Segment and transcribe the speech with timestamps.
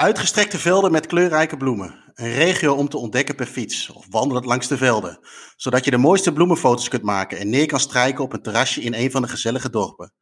[0.00, 1.94] Uitgestrekte velden met kleurrijke bloemen.
[2.14, 5.18] Een regio om te ontdekken per fiets of wandelend langs de velden.
[5.56, 8.94] Zodat je de mooiste bloemenfoto's kunt maken en neer kan strijken op een terrasje in
[8.94, 10.12] een van de gezellige dorpen.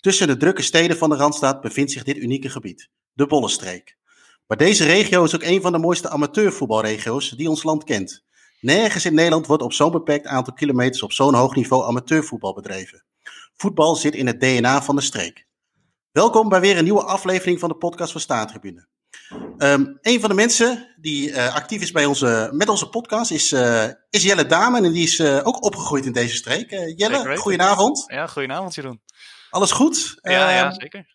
[0.00, 3.96] Tussen de drukke steden van de Randstad bevindt zich dit unieke gebied, de Bollenstreek.
[4.46, 8.24] Maar deze regio is ook een van de mooiste amateurvoetbalregio's die ons land kent.
[8.60, 13.04] Nergens in Nederland wordt op zo'n beperkt aantal kilometers op zo'n hoog niveau amateurvoetbal bedreven.
[13.56, 15.46] Voetbal zit in het DNA van de streek.
[16.12, 18.86] Welkom bij weer een nieuwe aflevering van de podcast van Staantribune.
[19.58, 23.52] Um, een van de mensen die uh, actief is bij onze, met onze podcast is,
[23.52, 24.84] uh, is Jelle Damen.
[24.84, 26.70] En die is uh, ook opgegroeid in deze streek.
[26.96, 28.04] Jelle, goedenavond.
[28.06, 29.02] Ja, goedenavond Jeroen.
[29.50, 30.18] Alles goed?
[30.22, 31.14] Ja, ja ehm, zeker.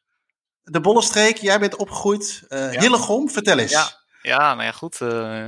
[0.64, 2.44] De Bollenstreek, jij bent opgegroeid.
[2.50, 2.70] Ja.
[2.70, 3.72] Hillegom, vertel eens.
[3.72, 3.90] Ja,
[4.22, 5.02] ja nou ja, goed.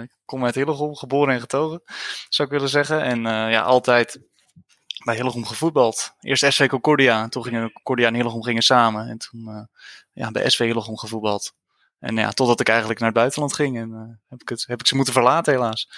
[0.03, 1.83] ik kom uit Hillegom, geboren en getogen,
[2.29, 3.01] zou ik willen zeggen.
[3.01, 4.19] En ja, altijd
[5.05, 6.13] bij Hillegom gevoetbald.
[6.19, 9.07] Eerst SV Concordia, toen gingen Concordia en Hillegom gingen samen.
[9.07, 9.69] En toen
[10.13, 11.53] ja, bij SV Hillegom gevoetbald.
[12.03, 14.79] En ja, totdat ik eigenlijk naar het buitenland ging en uh, heb, ik het, heb
[14.79, 15.89] ik ze moeten verlaten helaas.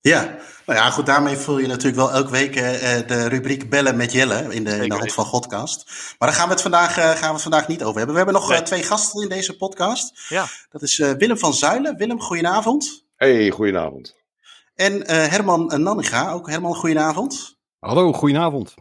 [0.00, 0.22] Ja,
[0.66, 2.62] nou ja, goed, daarmee vul je natuurlijk wel elke week uh,
[3.06, 5.84] de rubriek Bellen met Jelle in de, in de Hand van Godcast.
[6.18, 8.10] Maar daar gaan we het vandaag, uh, gaan we het vandaag niet over hebben.
[8.10, 8.62] We hebben nog nee.
[8.62, 10.28] twee gasten in deze podcast.
[10.28, 10.46] Ja.
[10.70, 11.96] Dat is Willem van Zuilen.
[11.96, 13.04] Willem, goedenavond.
[13.16, 14.14] Hey, goedenavond.
[14.74, 17.58] En Herman Nanninga, ook Herman, goedenavond.
[17.78, 18.74] Hallo, goedenavond.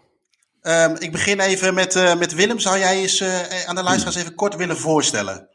[0.62, 2.60] Um, ik begin even met, met Willem.
[2.60, 3.24] Zou jij eens
[3.66, 5.50] aan de luisteraars even kort willen voorstellen?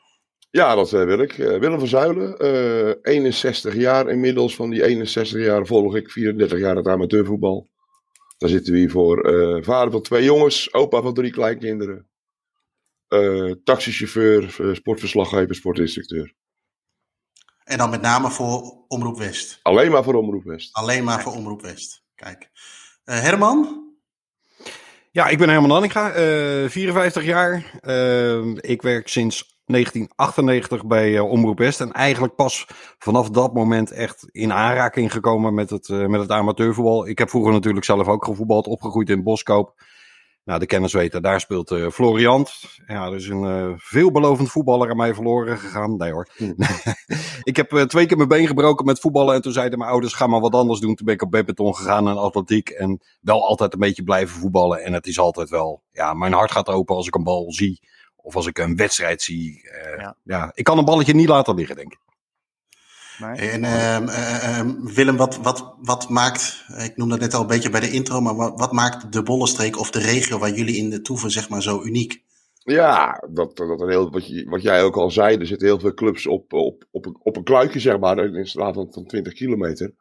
[0.53, 1.39] Ja, dat wil ik.
[1.39, 2.45] Uh, Willem van Zuilen,
[2.87, 4.55] uh, 61 jaar inmiddels.
[4.57, 7.69] Van die 61 jaar volg ik 34 jaar het amateurvoetbal.
[8.39, 9.33] Daar zitten we hier voor.
[9.33, 12.09] Uh, vader van twee jongens, opa van drie kleinkinderen.
[13.65, 16.35] taxichauffeur, sportverslaggever, sportinstructeur.
[17.65, 19.59] En dan met name voor Omroep West?
[19.63, 20.75] Alleen maar voor Omroep West.
[20.75, 22.03] Alleen maar voor Omroep West.
[22.15, 22.51] Kijk.
[23.05, 23.91] Herman?
[25.11, 26.13] Ja, ik ben Herman Annika,
[26.69, 27.81] 54 jaar.
[28.61, 31.81] ik werk sinds 1998 bij uh, Omroep West.
[31.81, 32.67] En eigenlijk pas
[32.99, 37.09] vanaf dat moment echt in aanraking gekomen met het, uh, met het amateurvoetbal.
[37.09, 39.83] Ik heb vroeger natuurlijk zelf ook gevoetbald, opgegroeid in Boskoop.
[40.45, 42.53] Nou, de kennis weten, daar speelt uh, Floriant.
[42.87, 45.97] Ja, dus een veelbelovend voetballer aan mij verloren gegaan.
[45.97, 46.29] Nee hoor.
[46.37, 46.53] Hm.
[47.51, 49.35] ik heb twee keer mijn been gebroken met voetballen.
[49.35, 50.95] En toen zeiden mijn ouders, ga maar wat anders doen.
[50.95, 52.69] Toen ben ik op badminton gegaan en atletiek.
[52.69, 54.83] En wel altijd een beetje blijven voetballen.
[54.85, 57.81] En het is altijd wel, ja, mijn hart gaat open als ik een bal zie.
[58.23, 59.63] Of als ik een wedstrijd zie.
[59.65, 60.17] Uh, ja.
[60.23, 60.53] ja.
[60.55, 61.99] ik kan een balletje niet laten liggen, denk ik.
[63.19, 63.51] Nee.
[63.51, 67.71] En uh, uh, Willem, wat, wat, wat maakt, ik noem dat net al een beetje
[67.71, 70.91] bij de intro, maar wat, wat maakt de Bollenstreek of de regio waar jullie in
[70.91, 72.23] de toeven zeg maar zo uniek?
[72.65, 75.81] Ja, dat, dat een heel, wat, je, wat jij ook al zei, er zitten heel
[75.81, 78.89] veel clubs op, op, op, een, op een kluitje, zeg maar, in een straat van,
[78.91, 79.95] van 20 kilometer.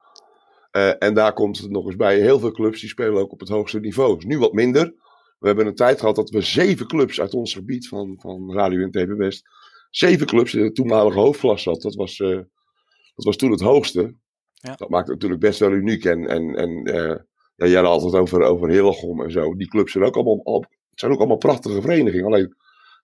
[1.00, 3.50] en daar komt het nog eens bij, heel veel clubs die spelen ook op het
[3.50, 4.26] hoogste niveau.
[4.26, 4.94] nu wat minder,
[5.42, 8.82] we hebben een tijd gehad dat we zeven clubs uit ons gebied van, van Radio
[8.82, 9.44] en TV West.
[9.90, 11.82] Zeven clubs in de toenmalige hoofdklasse had.
[11.82, 12.36] Dat was, uh,
[13.16, 14.16] dat was toen het hoogste.
[14.54, 14.76] Ja.
[14.76, 16.06] Dat maakt het natuurlijk best wel uniek.
[16.06, 17.16] En, en, en uh,
[17.56, 19.56] ja, jij had altijd over, over Hillegom en zo.
[19.56, 22.26] Die clubs zijn ook allemaal, zijn ook allemaal prachtige verenigingen.
[22.26, 22.56] Alleen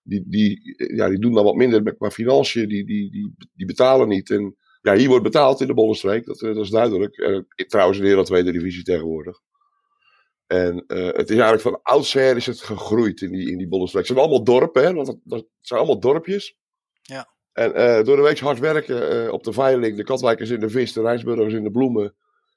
[0.02, 2.68] die, die, ja, die doen dan wat minder qua financiën.
[2.68, 4.30] Die, die, die, die betalen niet.
[4.30, 6.24] En ja, hier wordt betaald in de Bollenstreek.
[6.24, 7.16] Dat, dat is duidelijk.
[7.16, 9.40] Uh, trouwens in de Tweede Divisie tegenwoordig.
[10.48, 14.06] En uh, het is eigenlijk van oudsher is het gegroeid in die, in die Bollenstreek.
[14.06, 16.56] Het zijn allemaal dorpen, hè, want dat, dat zijn allemaal dorpjes.
[17.02, 17.28] Ja.
[17.52, 20.70] En uh, door de week hard werken uh, op de veiling, de Katwijkers in de
[20.70, 22.14] vis, de Rijnsburgers in de bloemen.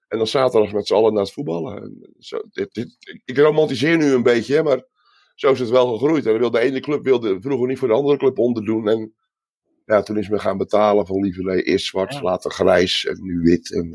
[0.07, 1.81] En dan zaterdag met z'n allen naar het voetballen.
[1.81, 4.83] En zo, dit, dit, ik romantiseer nu een beetje, hè, maar
[5.35, 6.25] zo is het wel gegroeid.
[6.25, 8.87] En de ene club wilde vroeger niet voor de andere club onderdoen.
[8.87, 9.15] En
[9.85, 12.21] ja, toen is men gaan betalen van lieverlee eerst zwart, ja.
[12.21, 13.73] later grijs en nu wit.
[13.73, 13.89] En,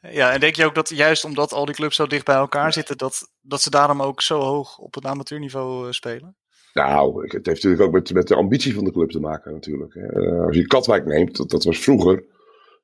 [0.00, 0.10] ja.
[0.10, 2.72] ja, en denk je ook dat juist omdat al die clubs zo dicht bij elkaar
[2.72, 6.36] zitten, dat, dat ze daarom ook zo hoog op het amateurniveau uh, spelen?
[6.72, 9.94] Nou, het heeft natuurlijk ook met, met de ambitie van de club te maken natuurlijk.
[9.94, 12.24] Uh, als je Katwijk neemt, dat, dat was vroeger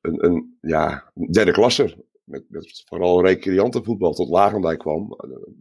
[0.00, 2.04] een, een ja, derde klasse.
[2.24, 5.14] Met, met vooral recreantenvoetbal tot Lagendijk kwam.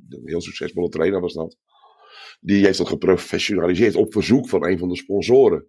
[0.09, 1.57] Een heel succesvolle trainer was dat.
[2.39, 5.65] Die heeft dat geprofessionaliseerd op verzoek van een van de sponsoren.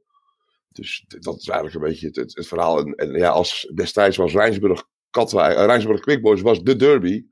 [0.73, 2.79] Dus dat is eigenlijk een beetje het, het, het verhaal.
[2.79, 7.25] En, en, ja, als destijds was Rijnsburg, Katwijk, uh, Rijnsburg Quickboys was de derby.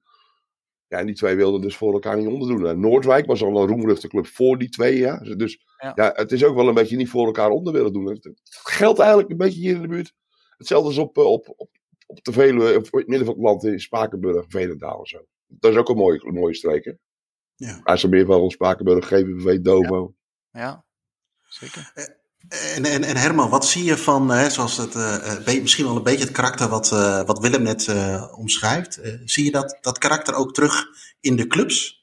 [0.87, 2.67] Ja, en die twee wilden dus voor elkaar niet onderdoen.
[2.67, 4.99] En Noordwijk was al een roemruchte club voor die twee.
[4.99, 5.19] Ja.
[5.19, 5.93] Dus ja.
[5.95, 6.13] ja.
[6.15, 8.07] het is ook wel een beetje niet voor elkaar onder willen doen.
[8.07, 10.15] Het, het geldt eigenlijk een beetje hier in de buurt.
[10.57, 11.71] Hetzelfde als op, op, op,
[12.07, 15.25] op de Veluwe, op het midden van het land in Spakenburg, Velendaal en zo.
[15.47, 16.93] Dat is ook een mooie, een mooie streek, hè?
[17.55, 17.81] Ja.
[17.85, 20.15] IJsselmeervogel, Spakenburg, GVV, Dovo.
[20.51, 20.85] Ja, ja.
[21.49, 22.19] zeker.
[22.49, 25.97] Eh, en, en, en, Herman, wat zie je van, hè, zoals het, uh, misschien wel
[25.97, 27.89] een beetje het karakter wat, uh, wat Willem net
[28.35, 29.01] omschrijft.
[29.25, 30.87] zie je dat, dat karakter ook terug
[31.21, 32.00] in de clubs?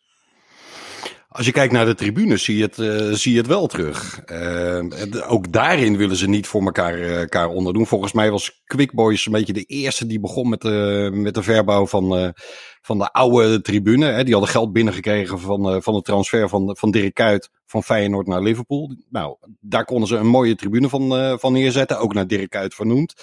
[1.37, 4.21] Als je kijkt naar de tribunes, zie je het, uh, zie je het wel terug.
[4.31, 7.87] Uh, ook daarin willen ze niet voor elkaar, uh, elkaar onderdoen.
[7.87, 11.43] Volgens mij was Quick Boys een beetje de eerste die begon met de, met de
[11.43, 12.33] verbouw van,
[12.81, 14.05] van de oude tribune.
[14.05, 14.23] Hè.
[14.23, 18.41] Die hadden geld binnengekregen van, van de transfer van, van Dirk Kuyt van Feyenoord naar
[18.41, 18.95] Liverpool.
[19.09, 21.99] Nou, daar konden ze een mooie tribune van, van neerzetten.
[21.99, 23.13] Ook naar Dirk Kuyt vernoemd.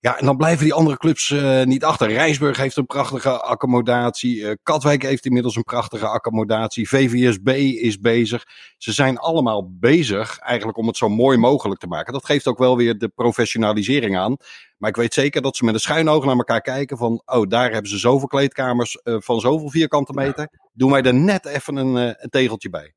[0.00, 2.08] Ja, en dan blijven die andere clubs uh, niet achter.
[2.08, 4.36] Rijsburg heeft een prachtige accommodatie.
[4.36, 6.88] Uh, Katwijk heeft inmiddels een prachtige accommodatie.
[6.88, 7.48] VVSB
[7.82, 8.44] is bezig.
[8.78, 12.12] Ze zijn allemaal bezig eigenlijk om het zo mooi mogelijk te maken.
[12.12, 14.36] Dat geeft ook wel weer de professionalisering aan.
[14.78, 17.22] Maar ik weet zeker dat ze met een schuin oog naar elkaar kijken van...
[17.24, 20.48] oh, daar hebben ze zoveel kleedkamers uh, van zoveel vierkante meter.
[20.72, 22.94] Doen wij er net even een, een tegeltje bij.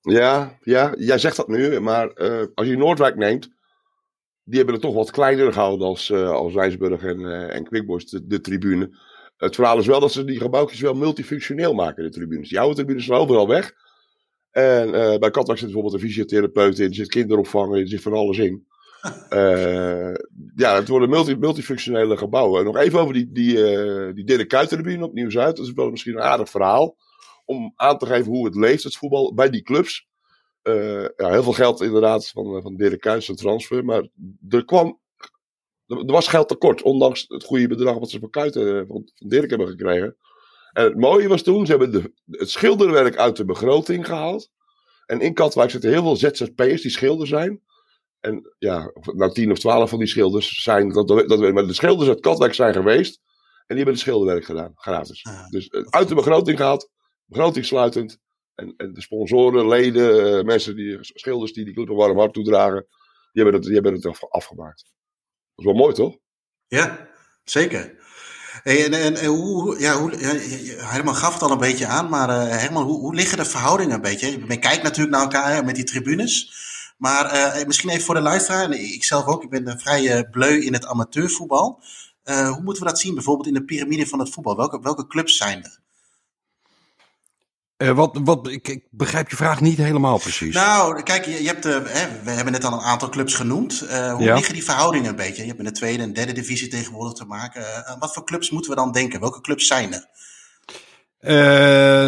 [0.00, 1.80] Ja, ja, jij zegt dat nu.
[1.80, 2.12] Maar
[2.54, 3.56] als je Noordwijk neemt
[4.48, 8.04] die hebben het toch wat kleiner gehouden als, uh, als Rijnsburg en, uh, en Quickboys,
[8.04, 8.98] de, de, tribune.
[9.36, 12.48] Het verhaal is wel dat ze die gebouwtjes wel multifunctioneel maken, de tribunes.
[12.48, 13.72] Die oude tribunes zijn overal weg.
[14.50, 18.38] En uh, bij Katwijk zit bijvoorbeeld een fysiotherapeut in, zit kinderopvang in, zit van alles
[18.38, 18.66] in.
[20.54, 22.58] ja, het worden multi, multifunctionele gebouwen.
[22.58, 23.54] En nog even over die, die,
[24.14, 25.56] die Dirk Kuyt-tribune op Nieuw-Zuid.
[25.56, 26.96] Dat is wel misschien een aardig verhaal.
[27.44, 30.07] Om aan te geven hoe het leeft, het voetbal, bij die clubs.
[30.68, 33.84] Uh, ja, heel veel geld inderdaad van, eh, van Dirk Kuyt zijn transfer.
[33.84, 34.08] Maar
[34.48, 35.00] er kwam.
[35.86, 39.50] Er was geld tekort, ondanks het goede bedrag wat ze van uh, van, van Dirk
[39.50, 40.16] hebben gekregen.
[40.72, 44.50] En het mooie was toen, ze hebben de, het schilderwerk uit de begroting gehaald.
[45.06, 47.62] En in Katwijk zitten heel veel ZZP'ers die schilder zijn.
[48.20, 52.08] En ja, nou tien of twaalf van die schilders zijn, dat, dat, maar de schilders
[52.08, 53.20] uit Katwijk zijn geweest.
[53.66, 55.24] En die hebben het schilderwerk gedaan, gratis.
[55.24, 56.90] Ah, dus uit de begroting gehaald,
[57.24, 58.18] begroting sluitend.
[58.58, 62.86] En, de sponsoren, leden, uh, mensen, die, schilders die die club een warm hart toedragen,
[63.32, 64.84] die hebben het, die hebben het afgemaakt.
[65.54, 66.16] Dat is wel mooi, toch?
[66.66, 67.08] Ja,
[67.44, 67.96] zeker.
[68.62, 72.98] En, en, en, hoe, ja, hoe, gaf het al een beetje aan, maar uh, hoe,
[72.98, 74.38] hoe liggen de verhoudingen een beetje?
[74.38, 76.52] Men kijkt natuurlijk naar elkaar met die tribunes.
[76.96, 80.60] Maar uh, misschien even voor de luisteraar, en ik zelf ook, ik ben vrij bleu
[80.60, 81.82] in het amateurvoetbal.
[82.24, 84.56] hoe moeten we dat zien, bijvoorbeeld in de piramide van het voetbal?
[84.56, 85.86] Welke, welke clubs zijn er?
[87.78, 90.54] Uh, wat, wat, ik, ik, begrijp je vraag niet helemaal precies.
[90.54, 93.82] Nou, kijk, je, je hebt, uh, hè, we hebben net al een aantal clubs genoemd.
[93.82, 94.34] Uh, hoe ja.
[94.34, 95.40] liggen die verhoudingen een beetje?
[95.40, 97.64] Je hebt met de tweede en derde divisie tegenwoordig te maken.
[97.98, 99.20] wat voor clubs moeten we dan denken?
[99.20, 100.06] Welke clubs zijn er?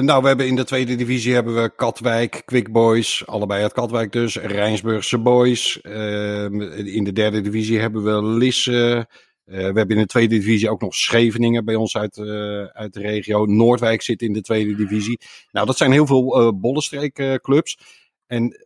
[0.03, 4.13] nou, we hebben in de tweede divisie hebben we Katwijk, Quick Boys, allebei uit Katwijk
[4.13, 5.77] dus, Rijnsburgse Boys.
[5.81, 9.09] In de derde divisie hebben we Lisse,
[9.51, 13.01] we hebben in de tweede divisie ook nog Scheveningen bij ons uit, uh, uit de
[13.01, 13.45] regio.
[13.45, 15.21] Noordwijk zit in de tweede divisie.
[15.51, 17.79] Nou, dat zijn heel veel uh, bollenstreekclubs.
[18.27, 18.57] en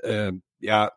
[0.58, 0.96] ja,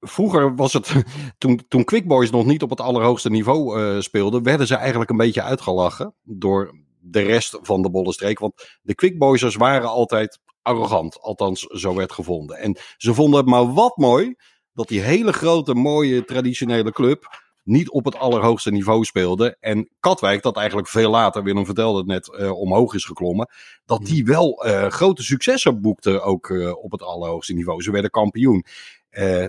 [0.00, 0.92] vroeger was het,
[1.38, 5.16] toen, toen Quick Boys nog niet op het allerhoogste niveau speelden, werden ze eigenlijk een
[5.16, 8.38] beetje uitgelachen door de rest van de bollenstreek.
[8.38, 12.56] Want de Quick Boysers waren altijd arrogant, althans zo werd gevonden.
[12.56, 14.34] En ze vonden het maar wat mooi
[14.72, 19.56] dat die hele grote, mooie, traditionele club niet op het allerhoogste niveau speelde.
[19.60, 23.48] En Katwijk, dat eigenlijk veel later, Willem vertelde het net, uh, omhoog is geklommen.
[23.84, 27.82] Dat die wel uh, grote successen boekte ook uh, op het allerhoogste niveau.
[27.82, 28.64] Ze werden kampioen.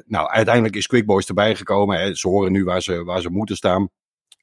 [0.06, 2.00] nou, uiteindelijk is Quick Boys erbij gekomen.
[2.00, 2.16] Hè.
[2.16, 3.90] Ze horen nu waar ze, waar ze moeten staan.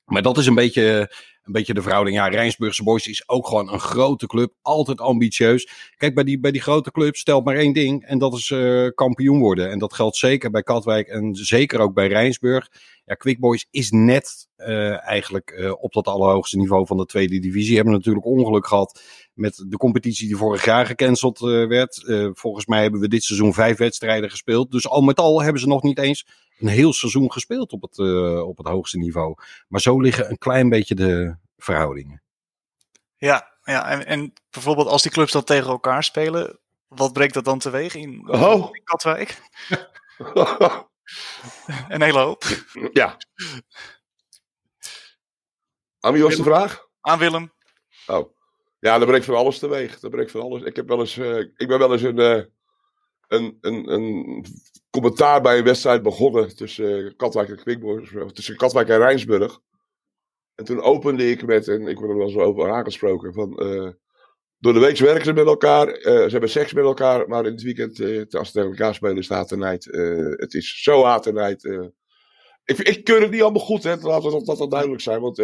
[0.08, 1.10] Maar dat is een beetje,
[1.42, 2.16] een beetje de verhouding.
[2.16, 4.52] Ja, Rijnsburgse Boys is ook gewoon een grote club.
[4.62, 5.92] Altijd ambitieus.
[5.96, 8.04] Kijk, bij die, bij die grote clubs stelt maar één ding.
[8.04, 9.70] En dat is uh, kampioen worden.
[9.70, 12.68] En dat geldt zeker bij Katwijk en zeker ook bij Rijnsburg.
[13.04, 17.38] Ja, Quick Boys is net uh, eigenlijk uh, op dat allerhoogste niveau van de tweede
[17.38, 17.76] divisie.
[17.76, 19.02] Hebben natuurlijk ongeluk gehad
[19.34, 22.02] met de competitie die vorig jaar gecanceld werd.
[22.34, 24.70] volgens mij hebben we dit seizoen vijf wedstrijden gespeeld.
[24.70, 26.26] Dus al met al hebben ze nog niet eens
[26.58, 27.98] een heel seizoen gespeeld op het,
[28.42, 29.34] op het hoogste niveau.
[29.68, 32.22] Maar zo liggen een klein beetje de verhoudingen.
[33.16, 37.44] Ja, ja en, en bijvoorbeeld als die clubs dan tegen elkaar spelen, wat brengt dat
[37.44, 38.68] dan teweeg in, oh.
[38.72, 39.40] in Katwijk?
[41.88, 42.44] Een hele hoop.
[42.92, 43.16] Ja.
[46.00, 46.88] Aan wie was de vraag?
[47.00, 47.52] Aan Willem.
[48.06, 48.36] Oh.
[48.80, 50.00] Ja, dat brengt van alles teweeg.
[50.00, 50.62] Dat brengt van alles.
[50.62, 52.42] Ik, heb wel eens, uh, ik ben wel eens een, uh,
[53.28, 54.46] een, een, een
[55.00, 59.60] commentaar bij een wedstrijd begonnen tussen uh, Katwijk en Quickboys, tussen Katwijk en Rijnsburg.
[60.54, 63.56] En toen opende ik met, en ik word er wel zo over aangesproken, van
[64.60, 65.88] door de week werken ze met elkaar.
[65.88, 67.28] Uh, ze hebben seks met elkaar.
[67.28, 68.00] Maar in het weekend,
[68.34, 69.86] als ze tegen elkaar spelen, is het haat en nijd.
[69.86, 71.64] Uh, het is zo haat en nijd.
[72.64, 73.96] ik, ik keur het niet allemaal goed, hè.
[73.96, 75.20] Laten we dat, dat duidelijk zijn.
[75.20, 75.36] Want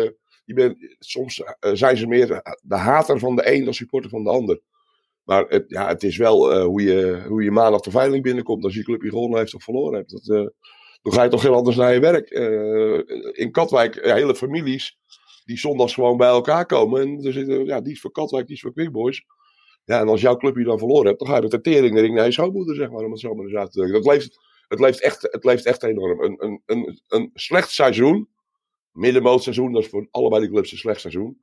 [0.45, 4.31] je bent, soms zijn ze meer de hater van de een dan supporter van de
[4.31, 4.61] ander.
[5.25, 8.65] Maar het, ja, het is wel hoe, je, hoe je maandag de veiling binnenkomt.
[8.65, 10.11] Als je club je gewonnen heeft of verloren hebt.
[10.11, 10.53] Dat,
[11.03, 12.31] dan ga je toch heel anders naar je werk.
[13.37, 14.99] in Katwijk, hele families
[15.45, 17.01] die zondags gewoon bij elkaar komen.
[17.03, 19.25] En er zitten, ja, die is voor Katwijk, die is voor Quick Boys.
[19.85, 22.15] Ja, en als jouw club je dan verloren hebt, dan ga je de tering ring
[22.15, 24.03] naar je schoonmoeder, zeg maar, om het zo maar eens uit te drukken.
[24.03, 24.39] Dat leeft,
[24.69, 26.23] het, leeft echt, het leeft echt enorm.
[26.23, 28.29] Een, een, een, een slecht seizoen,
[28.93, 31.39] middenmootseizoen, dat is voor allebei die clubs een slecht seizoen,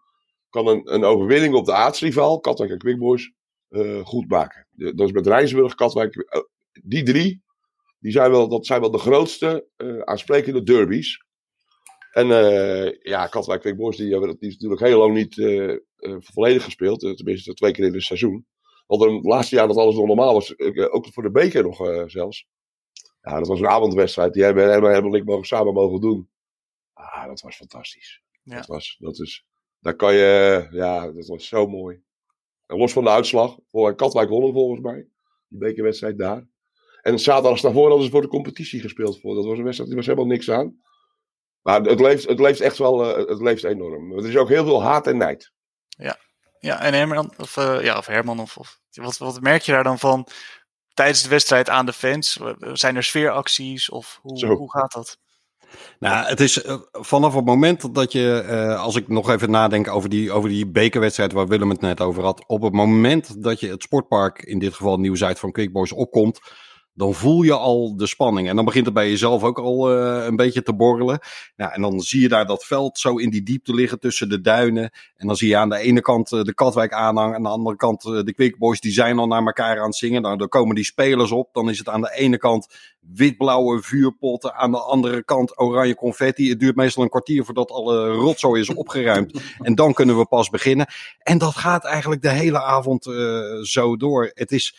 [0.49, 3.33] kan een, een overwinning op de aardsrivaal, Katwijk en Quickboys,
[3.71, 4.67] uh, goed maken.
[4.71, 6.41] Dat is met Rijnsburg, Katwijk, uh,
[6.83, 7.43] die drie,
[7.99, 11.25] die zijn wel, dat zijn wel de grootste uh, aansprekende derbies.
[12.11, 12.27] En
[13.01, 15.35] ja, Katwijk Quickboys, die, die is natuurlijk heel lang niet
[16.19, 18.45] volledig gespeeld, tenminste twee keer in het seizoen.
[18.87, 20.59] Want het laatste jaar dat alles nog normaal was,
[20.91, 22.47] ook voor de beker nog zelfs.
[23.21, 24.33] Ja, dat was een avondwedstrijd.
[24.33, 26.29] Die hebben helemaal, helemaal ik mogen, samen mogen doen.
[26.93, 28.21] Ah, dat was fantastisch.
[28.43, 28.55] Ja.
[28.55, 29.45] Dat, was, dat is,
[29.79, 32.01] daar kan je, ja, dat was zo mooi.
[32.71, 35.07] En los van de uitslag, voor Katwijk wonnen volgens mij,
[35.47, 36.47] die bekerwedstrijd daar.
[37.01, 39.19] En zaterdag daarvoor hadden ze voor de competitie gespeeld.
[39.19, 39.35] Voor.
[39.35, 40.79] Dat was een wedstrijd, die was helemaal niks aan.
[41.61, 44.17] Maar het leeft, het leeft echt wel, uh, het leeft enorm.
[44.17, 45.51] Er is ook heel veel haat en nijd.
[45.87, 46.17] Ja,
[46.59, 49.83] ja en Herman, of, uh, ja, of Herman, of, of wat, wat merk je daar
[49.83, 50.27] dan van
[50.93, 52.39] tijdens de wedstrijd aan de fans?
[52.57, 55.17] Zijn er sfeeracties of hoe, hoe gaat dat?
[55.99, 59.87] Nou, het is uh, vanaf het moment dat je, uh, als ik nog even nadenk
[59.87, 62.43] over die, over die bekerwedstrijd waar Willem het net over had.
[62.47, 66.39] Op het moment dat je het sportpark, in dit geval Nieuw-Zuid van Quickboys, opkomt
[66.93, 68.49] dan voel je al de spanning.
[68.49, 71.19] En dan begint het bij jezelf ook al uh, een beetje te borrelen.
[71.55, 74.41] Ja, en dan zie je daar dat veld zo in die diepte liggen tussen de
[74.41, 74.91] duinen.
[75.15, 77.35] En dan zie je aan de ene kant uh, de Katwijk aanhang.
[77.35, 78.79] Aan de andere kant uh, de Quickboys.
[78.79, 80.21] Die zijn al naar elkaar aan het zingen.
[80.21, 81.49] Nou, dan komen die spelers op.
[81.53, 82.67] Dan is het aan de ene kant
[82.99, 84.53] wit-blauwe vuurpotten.
[84.53, 86.49] Aan de andere kant oranje confetti.
[86.49, 89.41] Het duurt meestal een kwartier voordat alle rotzooi is opgeruimd.
[89.59, 90.87] en dan kunnen we pas beginnen.
[91.19, 93.03] En dat gaat eigenlijk de hele avond
[93.61, 94.31] zo door.
[94.33, 94.75] Het is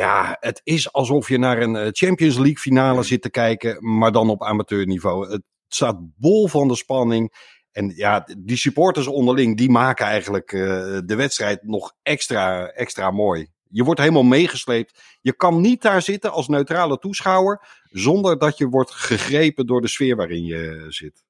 [0.00, 4.12] ja, het is alsof je naar een eh, Champions League finale zit te kijken, maar
[4.12, 5.30] dan op amateurniveau.
[5.32, 7.48] Het staat bol van de spanning.
[7.72, 10.62] En ja, die supporters onderling, die maken eigenlijk uh,
[11.04, 13.48] de wedstrijd nog extra, extra mooi.
[13.68, 15.00] Je wordt helemaal meegesleept.
[15.20, 19.88] Je kan niet daar zitten als neutrale toeschouwer zonder dat je wordt gegrepen door de
[19.88, 21.24] sfeer waarin je zit.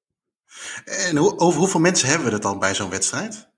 [0.85, 3.49] En hoe, over hoeveel mensen hebben we het dan bij zo'n wedstrijd?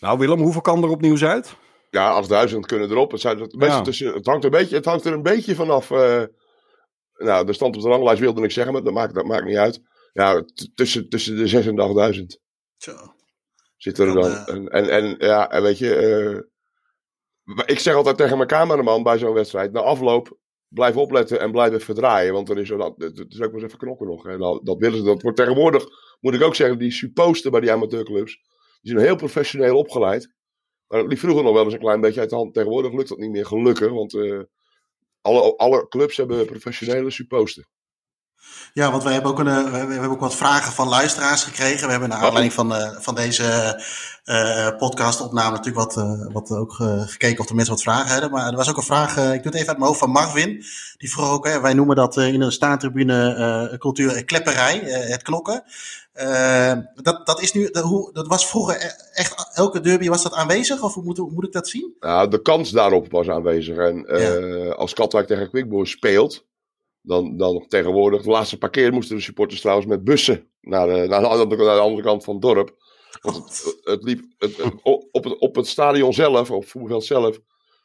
[0.00, 1.56] Nou Willem, hoeveel kan er opnieuw uit?
[1.90, 3.10] Ja, als duizend kunnen erop.
[3.10, 3.80] Het, zijn, het, ja.
[3.80, 5.90] tussen, het, hangt een beetje, het hangt er een beetje vanaf.
[5.90, 6.22] Uh,
[7.14, 9.56] nou, de stand op de ranglijst wilde ik zeggen, maar dat maakt, dat maakt niet
[9.56, 9.80] uit.
[10.12, 12.22] Ja, tussen, tussen de 6 en 8.000.
[12.76, 12.92] Zo.
[13.76, 14.24] Zit er dan.
[14.24, 14.48] Uh...
[14.48, 16.42] En, en, en, ja, en weet je.
[17.44, 21.50] Uh, ik zeg altijd tegen mijn cameraman bij zo'n wedstrijd: na afloop, blijf opletten en
[21.50, 22.32] blijf even draaien.
[22.32, 24.26] Want er is, dat, het is ook wel eens even knokken nog.
[24.26, 25.04] En dat, dat willen ze.
[25.04, 25.86] Dat wordt tegenwoordig,
[26.20, 28.40] moet ik ook zeggen, die supposten bij die amateurclubs.
[28.80, 30.36] Die zijn heel professioneel opgeleid.
[30.88, 32.54] Maar dat liep vroeger nog wel eens een klein beetje uit de hand.
[32.54, 33.90] Tegenwoordig lukt dat niet meer, gelukkig.
[33.90, 34.42] Want uh,
[35.20, 37.66] alle, alle clubs hebben professionele supposten.
[38.72, 41.84] Ja, want we hebben ook, een, we hebben ook wat vragen van luisteraars gekregen.
[41.84, 43.80] We hebben naar aanleiding van, uh, van deze
[44.24, 46.72] uh, podcastopname natuurlijk wat, uh, wat ook
[47.06, 48.30] gekeken of de mensen wat vragen hadden.
[48.30, 50.64] Maar er was ook een vraag, ik doe het even uit mijn hoofd, van Marvin.
[50.96, 55.64] Die vroeg ook, hè, wij noemen dat in de staantribune cultuur klepperij, het knokken.
[56.94, 60.32] Dat, dat, is nu, dat, hoe, dat was vroeger e-, echt, elke derby was dat
[60.32, 60.82] aanwezig?
[60.82, 61.96] Of hoe moet, hoe moet ik dat zien?
[62.00, 63.76] Nou, de kans daarop was aanwezig.
[63.76, 64.70] En ja.
[64.70, 66.46] als Katwijk tegen Quickboy speelt,
[67.02, 68.22] dan, dan tegenwoordig.
[68.22, 71.64] De laatste paar keer moesten de supporters trouwens met bussen naar de, naar de, andere,
[71.64, 72.76] naar de andere kant van het dorp.
[73.20, 77.38] Want het, het liep het, op, het, op het stadion zelf, op het voetbalveld zelf,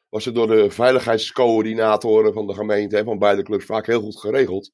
[0.10, 4.72] was het door de veiligheidscoördinatoren van de gemeente, van beide clubs, vaak heel goed geregeld.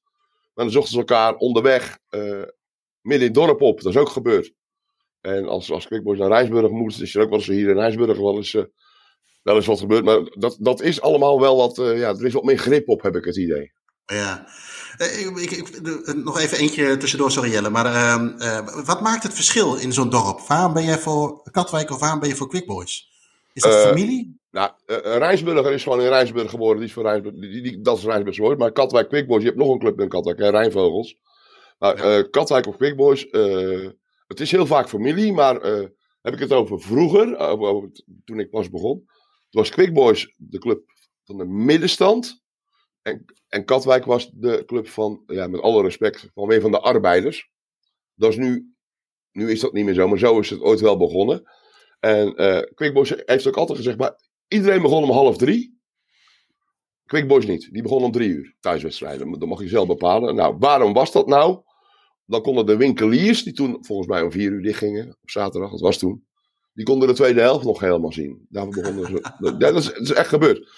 [0.54, 2.42] Maar dan zochten ze elkaar onderweg uh,
[3.02, 3.82] midden in het dorp op.
[3.82, 4.54] Dat is ook gebeurd.
[5.22, 8.18] En als, als Quickboys naar Rijnsburg moest, is er ook wel eens hier in Rijnsburg
[8.18, 8.64] wel eens, uh,
[9.44, 10.04] wel eens wat gebeurd.
[10.04, 13.02] Maar dat, dat is allemaal wel wat, uh, ja, er is wat meer grip op,
[13.02, 13.72] heb ik het idee.
[14.06, 14.48] Ja.
[14.98, 17.70] Eh, ik, ik, ik, nog even eentje tussendoor, sorry Jelle.
[17.70, 20.40] Maar uh, wat maakt het verschil in zo'n dorp?
[20.40, 23.10] Waarom ben jij voor Katwijk of waarom ben je voor Quickboys?
[23.54, 24.38] Is dat familie?
[24.52, 24.72] Nou,
[25.04, 26.78] Rijnsburger is gewoon in Rijnsburg geboren.
[26.78, 28.58] Die is voor Rijnsburg, die, die, dat is Rijnsburg woord.
[28.58, 31.18] Maar Katwijk Quickboys, je hebt nog een club in Katwijk, hè, Rijnvogels.
[31.80, 32.22] Nou, ja.
[32.22, 33.28] Katwijk of Quickboys,
[34.28, 35.34] het is heel vaak familie.
[35.34, 35.62] Maar
[36.22, 37.90] heb ik het over vroeger, over,
[38.26, 38.98] toen ik pas begon.
[39.50, 40.84] Toen was Quickboys de club
[41.24, 42.42] van de middenstand.
[43.02, 46.80] En, en Katwijk was de club van, ja, met alle respect, van een van de
[46.80, 47.50] arbeiders.
[48.16, 48.74] Dat is nu,
[49.32, 51.44] nu is dat niet meer zo, maar zo is het ooit wel begonnen.
[52.00, 55.78] En uh, Quickboys heeft ook altijd gezegd, maar iedereen begon om half drie.
[57.06, 59.40] Quickboys niet, die begon om drie uur, thuiswedstrijden.
[59.40, 60.36] Dat mag je zelf bepalen.
[60.36, 61.62] Nou, waarom was dat nou?
[62.30, 65.80] Dan konden de winkeliers, die toen volgens mij om vier uur dichtgingen, op zaterdag, dat
[65.80, 66.28] was toen.
[66.74, 68.46] Die konden de tweede helft nog helemaal zien.
[68.50, 69.32] Daarvoor begonnen ze.
[69.40, 70.70] ja, dat, is, dat is echt gebeurd.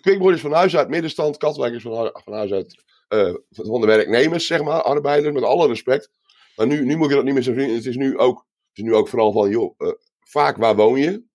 [0.00, 1.36] Quickboy is van huis uit middenstand.
[1.36, 4.82] Katwijk is van, van huis uit uh, van de werknemers, zeg maar.
[4.82, 6.10] Arbeiders, met alle respect.
[6.56, 7.74] Maar nu, nu moet je dat niet meer zo zien.
[7.74, 10.98] Het is nu ook, het is nu ook vooral van, joh, uh, vaak waar woon
[10.98, 11.26] je?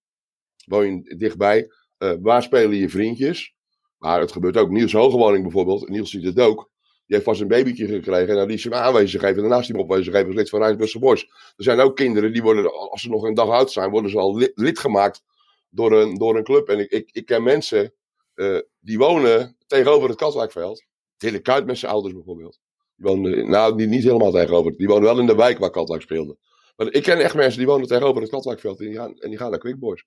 [0.66, 1.68] woon je dichtbij.
[1.98, 3.56] Eh, waar spelen je vriendjes?
[3.98, 4.70] Maar het gebeurt ook.
[4.70, 6.72] Niels Hogewoning bijvoorbeeld, Niels ziet het ook.
[7.06, 9.42] Die heeft vast een babytje gekregen en nou, die is hem aanwezig geven.
[9.42, 11.22] Daarnaast die hem opwezen geven als lid van Rijnsburgse Bos.
[11.56, 14.18] Er zijn ook kinderen die worden, als ze nog een dag oud zijn, worden ze
[14.18, 15.24] al lid, lid gemaakt
[15.70, 16.70] door een, door een club.
[16.70, 17.94] En ik, ik, ik ken mensen
[18.36, 20.86] uh, die wonen tegenover het Katwijkveld.
[21.18, 22.60] Hele Kuit met zijn ouders bijvoorbeeld.
[22.96, 24.78] Die wonen, nou, niet, niet helemaal tegenover.
[24.78, 26.38] Die wonen wel in de wijk waar Katwijk speelde.
[26.76, 29.38] Maar ik ken echt mensen die wonen tegenover het Katwijkveld en die gaan, en die
[29.38, 30.06] gaan naar Quick Boys.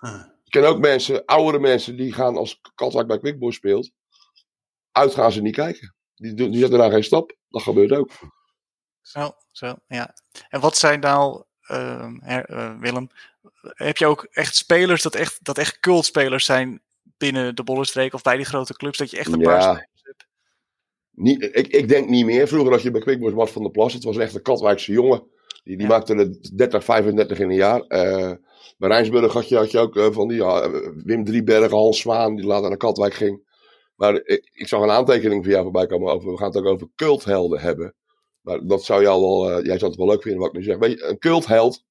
[0.00, 0.24] Huh.
[0.44, 3.90] Ik ken ook mensen, oudere mensen, die gaan als Katwijk bij Quick Boys speelt.
[4.92, 5.95] Uit gaan ze niet kijken.
[6.16, 7.36] Die, die zetten daar geen stap.
[7.48, 8.10] Dat gebeurt ook.
[9.00, 10.14] Zo, zo, ja.
[10.48, 13.08] En wat zijn nou, uh, Willem,
[13.62, 18.22] heb je ook echt spelers dat echt, dat echt cultspelers zijn binnen de bollenstreek of
[18.22, 19.58] bij die grote clubs, dat je echt een ja.
[19.58, 20.26] paar hebt?
[21.10, 22.48] Niet, ik, ik denk niet meer.
[22.48, 24.92] Vroeger als je bij Quick Boys was van de Plas, het was echt een Katwijkse
[24.92, 25.22] jongen.
[25.64, 25.92] Die, die ja.
[25.92, 27.84] maakte er 30, 35 in een jaar.
[27.88, 28.32] Uh,
[28.78, 30.66] bij Rijnsburg had je, had je ook uh, van die uh,
[31.04, 33.45] Wim Driebergen, Hans Zwaan, die later naar Katwijk ging.
[33.96, 36.66] Maar ik, ik, zag een aantekening van jou voorbij komen over, we gaan het ook
[36.66, 37.94] over culthelden hebben.
[38.40, 40.62] Maar dat zou jou wel, uh, jij zou het wel leuk vinden wat ik nu
[40.62, 40.78] zeg.
[40.78, 41.84] Weet je, een cultheld,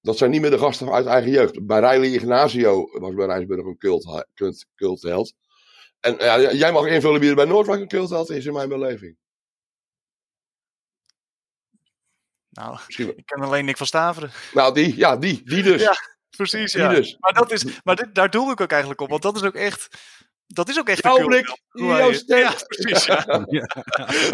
[0.00, 1.66] dat zijn niet meer de gasten uit eigen jeugd.
[1.66, 5.32] Bij Riley Ignacio was bij Rijnsburg een cult, cult, cultheld.
[6.00, 9.16] En ja, jij mag invullen wie er bij Noordwijk een cultheld is in mijn beleving.
[12.48, 14.30] Nou, ik ken alleen Nick van Staveren.
[14.52, 15.82] Nou, die, ja, die, die dus.
[15.82, 15.96] Ja,
[16.36, 16.88] precies, ja.
[16.88, 17.16] Die dus.
[17.18, 19.54] Maar, dat is, maar dit, daar doel ik ook eigenlijk op, want dat is ook
[19.54, 19.88] echt...
[20.46, 22.12] Dat is ook echt jouw blik, jouw.
[22.26, 23.06] Ja, precies.
[23.26, 23.66] Ja, ja.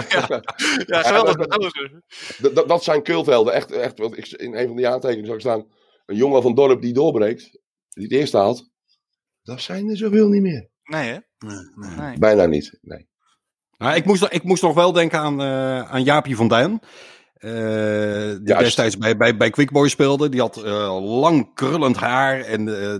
[0.08, 0.42] ja.
[0.86, 1.36] ja geweldig.
[2.38, 3.52] Dat, dat, dat zijn culthelden.
[3.52, 5.66] Echt, echt, ik, in een van die aantekeningen zag ik staan...
[6.06, 8.70] Een jongen van het dorp die doorbreekt, die het eerst haalt...
[9.42, 10.68] Dat zijn er zoveel niet meer.
[10.82, 11.18] Nee, hè?
[11.38, 12.18] Nee, nee.
[12.18, 13.08] Bijna niet, nee.
[13.78, 16.70] Nou, ik, moest, ik moest nog wel denken aan, uh, aan Jaapie van Duin.
[16.72, 18.64] Uh, die Juist.
[18.64, 20.28] destijds bij, bij, bij Quickboy speelde.
[20.28, 22.40] Die had uh, lang krullend haar.
[22.40, 22.94] En uh,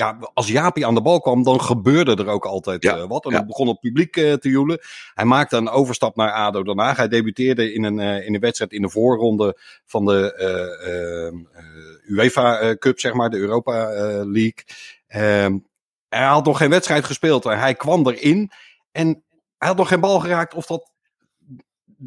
[0.00, 3.06] ja, als Jaapie aan de bal kwam, dan gebeurde er ook altijd ja.
[3.06, 3.24] wat.
[3.24, 3.36] En ja.
[3.36, 4.78] dan begon het publiek te joelen.
[5.14, 6.96] Hij maakte een overstap naar ADO Den Haag.
[6.96, 10.34] Hij debuteerde in een, in een wedstrijd in de voorronde van de
[12.08, 13.72] UEFA Cup, zeg maar, de Europa
[14.24, 14.64] League.
[15.06, 15.58] Ehm,
[16.08, 17.44] hij had nog geen wedstrijd gespeeld.
[17.44, 18.50] Hij kwam erin
[18.92, 19.24] en
[19.58, 20.89] hij had nog geen bal geraakt of dat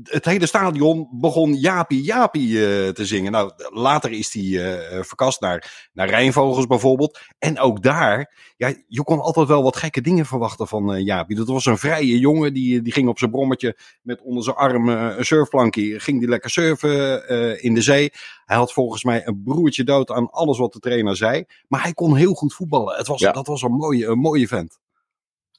[0.03, 3.32] het hele stadion begon Jaapie Jaapie uh, te zingen.
[3.32, 7.19] Nou, later is hij uh, verkast naar, naar Rijnvogels bijvoorbeeld.
[7.39, 11.36] En ook daar, ja, je kon altijd wel wat gekke dingen verwachten van uh, Jaapie.
[11.36, 14.89] Dat was een vrije jongen, die, die ging op zijn brommetje met onder zijn arm
[14.89, 15.99] een surfplankje.
[15.99, 17.27] Ging die lekker surfen
[17.62, 18.12] in de zee.
[18.45, 21.45] Hij had volgens mij een broertje dood aan alles wat de trainer zei.
[21.67, 22.97] Maar hij kon heel goed voetballen.
[22.97, 23.32] Het was, ja.
[23.32, 24.79] Dat was een mooie, een mooie vent.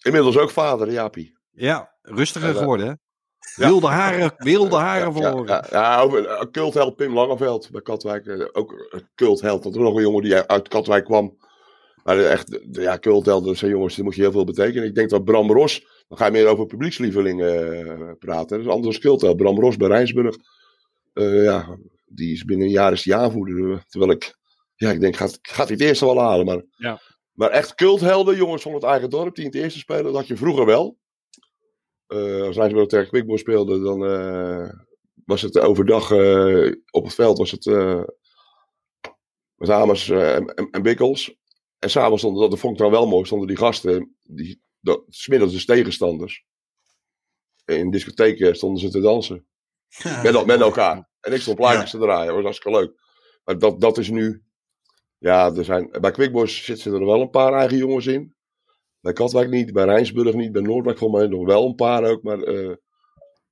[0.02, 1.36] Inmiddels ook vader, Jaapie.
[1.50, 2.92] Ja, rustiger geworden hè.
[3.56, 5.46] Wilde haren, wilde haren verloren.
[5.46, 8.48] Ja, ja, ja, ja cultheld Pim Langeveld bij Katwijk.
[8.52, 9.62] Ook een cultheld.
[9.62, 11.36] Dat er nog een jongen die uit Katwijk kwam.
[12.04, 14.88] Maar echt, ja, culthelden zijn jongens, die moet je heel veel betekenen.
[14.88, 18.56] Ik denk dat Bram Ros, dan ga je meer over publiekslievelingen uh, praten.
[18.56, 19.36] Dat is anders cultheld.
[19.36, 20.36] Bram Ros bij Rijnsburg.
[21.14, 23.84] Uh, ja, die is binnen een jaar is die aanvoerder.
[23.88, 24.36] Terwijl ik,
[24.74, 26.46] ja, ik denk, gaat, gaat hij het eerste wel halen.
[26.46, 27.00] Maar, ja.
[27.32, 30.26] maar echt culthelden, jongens van het eigen dorp, die in het eerste spelen, dat had
[30.26, 30.96] je vroeger wel.
[32.08, 34.70] Uh, als Rijnsburg tegen Quickboy speelde, dan uh,
[35.24, 37.66] was het overdag uh, op het veld was het
[39.54, 41.36] met Hamers en, en Bikkels.
[41.78, 45.04] En s'avonds stonden, dat, dat vond ik dan wel mooi, stonden die gasten, die, dat,
[45.08, 46.44] smiddags dus tegenstanders.
[47.64, 49.46] In discotheken stonden ze te dansen.
[49.88, 51.08] Ja, met, met elkaar.
[51.20, 51.98] En ik stond plaatjes ja.
[51.98, 52.92] te draaien, dat was hartstikke leuk.
[53.44, 54.44] Maar dat, dat is nu,
[55.18, 58.33] ja, er zijn, bij Quickboys zitten er wel een paar eigen jongens in.
[59.04, 62.22] Bij Katwijk niet, bij Rijnsburg niet, bij Noordwijk volgens mij nog wel een paar ook.
[62.22, 62.74] Maar uh,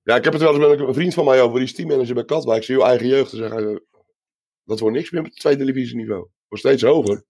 [0.03, 2.15] ja, ik heb het wel eens met een vriend van mij over, die is teammanager
[2.15, 2.63] bij Katwijk.
[2.65, 3.77] Zie je eigen jeugd te zeggen, uh,
[4.65, 6.29] dat wordt niks meer op het tweede divisieniveau.
[6.49, 7.25] Wordt steeds hoger.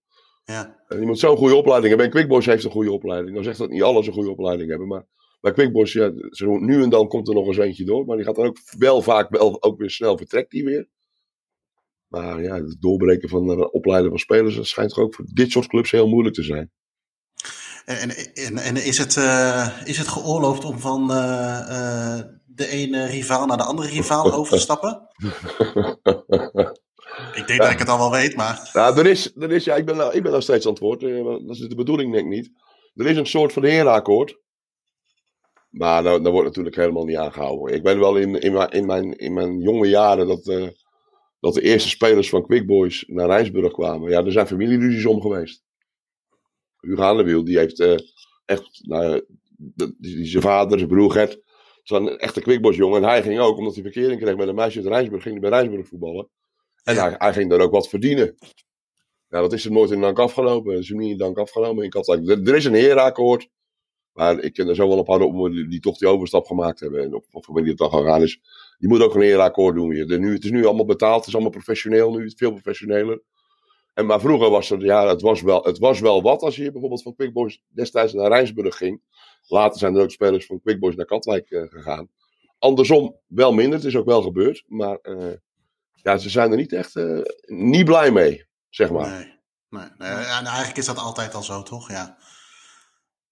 [0.44, 0.82] Ja.
[0.88, 2.06] En je moet zo'n goede opleiding hebben.
[2.06, 3.34] En Quickboys heeft een goede opleiding.
[3.34, 4.88] Dan zegt dat niet alles een goede opleiding hebben.
[4.88, 5.06] Maar
[5.40, 8.06] bij Quickboys, ja, zo nu en dan komt er nog eens eentje door.
[8.06, 10.88] Maar die gaat dan ook wel vaak wel ook weer snel vertrekt die weer.
[12.08, 15.66] Maar ja, het doorbreken van de opleiden van spelers, dat schijnt ook voor dit soort
[15.66, 16.70] clubs heel moeilijk te zijn.
[17.84, 21.16] En, en, en is, het, uh, is het geoorloofd om van uh,
[21.70, 25.08] uh, de ene rivaal naar de andere rivaal over te stappen?
[27.40, 28.70] ik denk dat ik het al wel weet, maar.
[28.72, 31.00] Ja, er is, er is, ja ik, ben, nou, ik ben nog steeds antwoord.
[31.00, 32.50] Dat is de bedoeling, denk ik niet.
[32.94, 34.40] Er is een soort van herenakkoord.
[35.68, 37.74] Maar dat, dat wordt natuurlijk helemaal niet aangehouden.
[37.74, 40.72] Ik ben wel in, in, mijn, in, mijn, in mijn jonge jaren dat,
[41.40, 44.10] dat de eerste spelers van Quick Boys naar Rijnsburg kwamen.
[44.10, 45.62] Ja, er zijn familieruzies om geweest.
[46.82, 47.98] Hugo die heeft uh,
[48.44, 49.24] echt, nou,
[49.98, 51.40] die, zijn vader, zijn broer Gert,
[51.84, 53.02] was een echte quickboysjongen.
[53.02, 55.50] En hij ging ook, omdat hij verkering kreeg met een meisje uit Rijnsburg, ging hij
[55.50, 56.28] bij Rijnsburg voetballen.
[56.84, 58.36] En hij, hij, ging daar ook wat verdienen.
[59.28, 60.72] Ja, dat is er nooit in dank afgelopen.
[60.72, 62.28] Dat is er niet in dank afgenomen in Katwijk.
[62.28, 63.48] Er, er is een herenakkoord.
[64.12, 66.80] Maar ik ken er zo wel een paar op die, die toch die overstap gemaakt
[66.80, 67.02] hebben.
[67.02, 68.40] En op wat voor manier het dan gegaan is.
[68.78, 70.06] Je moet ook een herenakkoord doen weer.
[70.06, 71.18] De, nu, het is nu allemaal betaald.
[71.18, 72.32] Het is allemaal professioneel nu.
[72.36, 73.22] Veel professioneler.
[73.92, 76.70] En, maar vroeger was het, ja, het was, wel, het was wel wat als je
[76.72, 79.02] bijvoorbeeld van Quick Boys destijds naar Rijnsburg ging.
[79.46, 82.08] Later zijn er ook spelers van Quick Boys naar Katwijk uh, gegaan.
[82.58, 83.78] Andersom wel minder.
[83.78, 84.64] Het is ook wel gebeurd.
[84.66, 85.32] Maar uh,
[85.92, 89.10] ja, ze zijn er niet echt uh, niet blij mee, zeg maar.
[89.10, 90.24] Nee, nee, nee.
[90.24, 91.90] En eigenlijk is dat altijd al zo, toch?
[91.90, 92.18] Ja,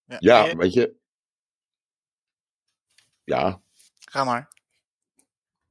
[0.04, 0.96] ja, ja weet je.
[3.24, 3.62] Ja.
[3.98, 4.52] Ga maar.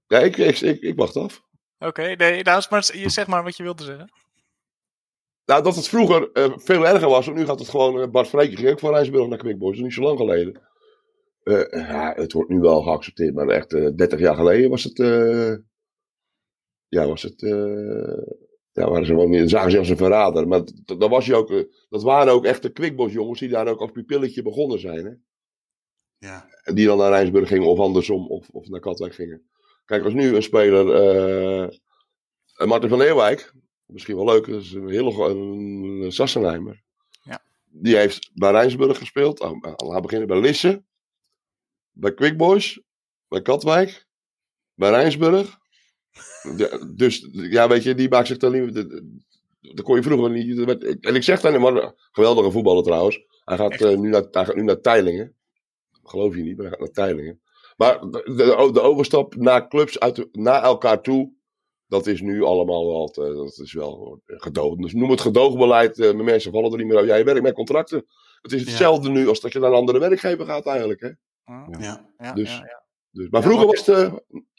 [0.07, 1.41] Ja, ik, ik, ik, ik wacht af.
[1.77, 4.09] Oké, okay, nee, nou, maar je zeg maar wat je wilde zeggen.
[5.49, 7.99] Nou, dat het vroeger uh, veel erger was, want nu gaat het gewoon.
[7.99, 10.17] Uh, Bart Vreeken ging ook van Rijnsburg naar Quick Boys, dat is niet zo lang
[10.17, 10.61] geleden.
[11.43, 14.97] Uh, ja, het wordt nu wel geaccepteerd, maar echt 30 jaar geleden was het.
[16.87, 17.39] ja, was het.
[18.71, 20.47] ja, waren ze wel niet, zagen ze als een verrader.
[20.47, 23.79] Maar dat, was je ook, dat waren ook echte Quick Boys jongens die daar ook
[23.79, 25.05] als pupilletje begonnen zijn.
[25.05, 25.11] Hè?
[26.27, 26.45] Ja.
[26.73, 29.49] Die dan naar Rijnsburg gingen of andersom, of, of naar Katwijk gingen.
[29.85, 30.85] Kijk, als nu een speler.
[32.65, 33.53] Martin van Eerwijk,
[33.89, 36.81] misschien wel leuk, is een hele een Sassenheimer.
[37.23, 37.41] Ja.
[37.65, 39.39] Die heeft bij Rijnsburg gespeeld.
[39.39, 40.83] Oh, laten we beginnen bij Lisse.
[41.91, 42.81] Bij Quick Boys.
[43.27, 44.07] Bij Katwijk.
[44.73, 45.57] Bij Rijnsburg.
[46.57, 48.73] Ja, dus ja, weet je, die maakt zich dan niet.
[49.61, 50.59] Dat kon je vroeger niet.
[51.01, 53.25] En ik zeg dan, maar geweldige voetballer trouwens.
[53.43, 55.35] Hij gaat, uh, nu, naar, hij gaat nu naar Teilingen.
[56.03, 57.41] Geloof je niet, maar hij gaat naar Teilingen.
[57.77, 61.33] Maar de, de, de overstap naar clubs uit, naar elkaar toe
[61.89, 64.81] dat is nu allemaal wel, te, dat is wel gedoogd.
[64.81, 65.97] Dus noem het gedoogbeleid.
[65.97, 67.07] Uh, mijn mensen vallen er niet meer uit.
[67.07, 68.05] Jij werkt met contracten.
[68.41, 69.13] Het is hetzelfde ja.
[69.13, 71.01] nu als dat je naar een andere werkgever gaat eigenlijk.
[71.01, 71.07] Hè?
[71.53, 71.67] Ja.
[71.79, 72.09] ja.
[72.17, 72.83] ja dus, ja, ja.
[73.11, 74.13] Dus, maar vroeger was het uh,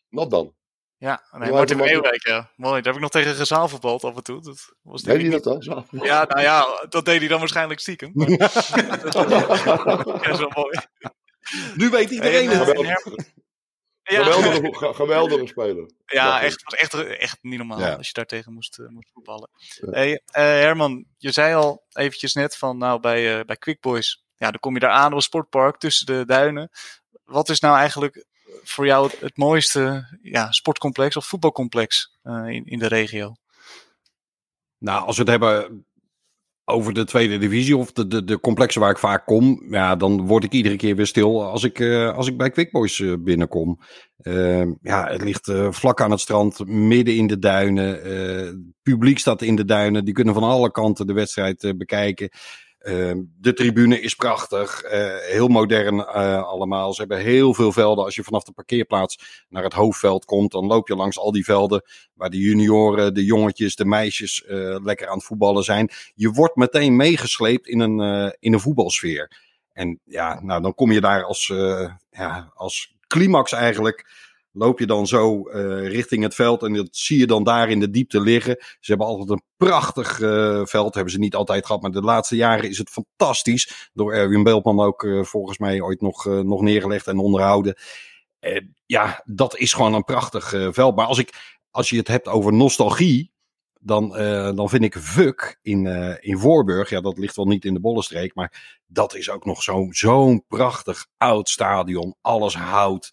[0.09, 0.55] not dan.
[0.97, 2.51] Ja, nee, Martin Meeuwijk, ja.
[2.57, 2.75] Mooi.
[2.75, 4.43] Daar heb ik nog tegen gezaal verbald af en toe.
[4.43, 5.63] Dat was deed hij dat dan?
[5.63, 5.85] Zo?
[5.91, 8.11] Ja, nou ja, dat deed hij dan waarschijnlijk stiekem.
[8.15, 8.29] Maar...
[10.05, 10.79] dat is wel mooi.
[11.77, 13.33] Nu weet iedereen het.
[14.11, 14.23] Ja.
[14.23, 15.91] Geweldige, geweldige speler.
[16.07, 17.95] Ja, echt, was echt, echt niet normaal ja.
[17.95, 19.51] als je daar tegen moest, uh, moest voetballen.
[19.59, 19.91] Ja.
[19.91, 24.25] Hey, uh, Herman, je zei al eventjes net van nou bij, uh, bij Quick Boys,
[24.37, 26.71] ja, dan kom je daar aan op een sportpark tussen de duinen.
[27.25, 28.27] Wat is nou eigenlijk
[28.63, 33.35] voor jou het, het mooiste ja, sportcomplex of voetbalcomplex in, in de regio?
[34.79, 35.87] Nou, als we het hebben
[36.71, 40.27] over de tweede divisie of de, de, de complexen waar ik vaak kom, ja, dan
[40.27, 43.15] word ik iedere keer weer stil als ik, uh, als ik bij Quick Boys uh,
[43.19, 43.79] binnenkom.
[44.23, 48.75] Uh, ja, het ligt vlak aan het strand, midden in de duinen.
[48.83, 52.31] publiek staat in de duinen, die kunnen van alle kanten de wedstrijd bekijken.
[52.83, 54.91] Uh, de tribune is prachtig, uh,
[55.21, 56.95] heel modern uh, allemaal.
[56.95, 58.05] Ze hebben heel veel velden.
[58.05, 61.45] Als je vanaf de parkeerplaats naar het hoofdveld komt, dan loop je langs al die
[61.45, 61.83] velden
[62.15, 64.45] waar de junioren, de jongetjes, de meisjes
[64.83, 65.91] lekker aan het voetballen zijn.
[66.15, 69.31] Je wordt meteen meegesleept in een, in een voetbalsfeer.
[69.73, 71.47] En ja, nou dan kom je daar als,
[72.11, 74.07] ja, als climax eigenlijk
[74.53, 77.81] loop je dan zo uh, richting het veld en dat zie je dan daar in
[77.81, 78.57] de diepte liggen.
[78.59, 82.37] Ze hebben altijd een prachtig uh, veld, hebben ze niet altijd gehad, maar de laatste
[82.37, 83.91] jaren is het fantastisch.
[83.93, 87.75] Door Erwin Beltman ook uh, volgens mij ooit nog, nog neergelegd en onderhouden.
[88.87, 90.97] ja, dat is gewoon een prachtig veld.
[90.97, 93.33] Maar als, ik, als je het hebt over nostalgie,
[93.81, 94.09] dan,
[94.57, 95.87] dan vind ik Vuk in,
[96.21, 99.63] in Voorburg, ja dat ligt wel niet in de Bollenstreek, maar dat is ook nog
[99.63, 102.15] zo'n zo'n prachtig oud stadion.
[102.21, 103.11] Alles hout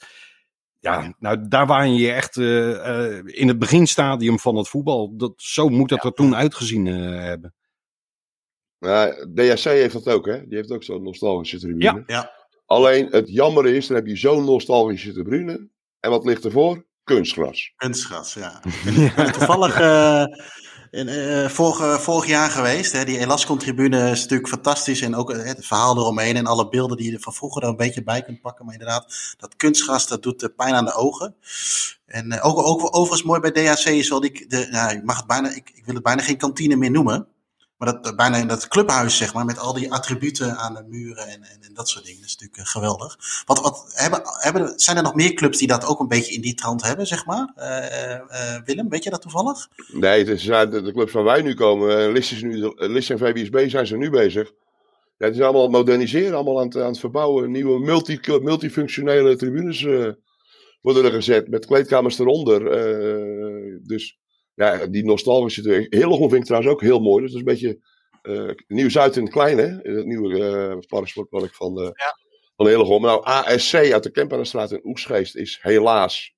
[0.88, 5.17] ja, nou daar waren je echt uh, uh, in het beginstadium van het voetbal.
[5.17, 6.10] Dat, zo moet dat ja.
[6.10, 7.54] er toen uitgezien uh, hebben.
[8.78, 10.47] Ja, DHC heeft dat ook, hè?
[10.47, 11.84] Die heeft ook zo'n nostalgische tribune.
[11.84, 12.04] Ja.
[12.08, 12.32] ja.
[12.65, 15.69] Alleen het jammer is, dan heb je zo'n nostalgische tribune.
[16.00, 16.86] En wat ligt ervoor?
[17.04, 17.73] Kunstgras.
[17.76, 18.62] Kunstgras, ja.
[19.38, 19.80] toevallig
[20.91, 22.91] in, uh, vorig, vorig jaar geweest.
[22.91, 25.02] Hè, die Elascon-tribune is natuurlijk fantastisch.
[25.02, 28.04] En ook het verhaal eromheen en alle beelden die je van vroeger er een beetje
[28.04, 28.65] bij kunt pakken.
[28.65, 31.36] Maar inderdaad, dat kunstgras, dat doet pijn aan de ogen.
[32.06, 35.17] En uh, ook, ook overigens mooi bij DHC is wel die, de, nou, ik mag
[35.17, 37.28] het bijna, ik, ik wil het bijna geen kantine meer noemen.
[37.77, 41.27] Maar dat, bijna in dat clubhuis, zeg maar, met al die attributen aan de muren
[41.27, 42.21] en, en, en dat soort dingen.
[42.21, 43.17] Dat is natuurlijk geweldig.
[43.45, 46.41] Wat, wat, hebben, hebben, zijn er nog meer clubs die dat ook een beetje in
[46.41, 47.53] die trant hebben, zeg maar?
[47.57, 49.67] Uh, uh, Willem, weet je dat toevallig?
[49.87, 53.97] Nee, het de, clubs waar wij nu komen, List, is nu, en VBSB zijn ze
[53.97, 54.51] nu bezig.
[55.17, 57.51] Ja, het is allemaal moderniseren, allemaal aan het, aan het verbouwen.
[57.51, 59.81] Nieuwe multi, multifunctionele tribunes
[60.81, 62.63] worden er gezet, met kleedkamers eronder.
[63.83, 64.17] dus
[64.58, 65.88] ja, die nostalgische.
[65.89, 67.24] Hillegom vind ik trouwens ook heel mooi.
[67.24, 67.80] Dus dat is een beetje
[68.24, 69.93] uh, Nieuw-Zuid in het klein, hè?
[69.93, 72.17] Het nieuwe uh, parasportpark van, uh, ja.
[72.56, 73.02] van Hillegom.
[73.02, 76.36] Nou, ASC uit de Kemperenstraat in Oesgeest is helaas,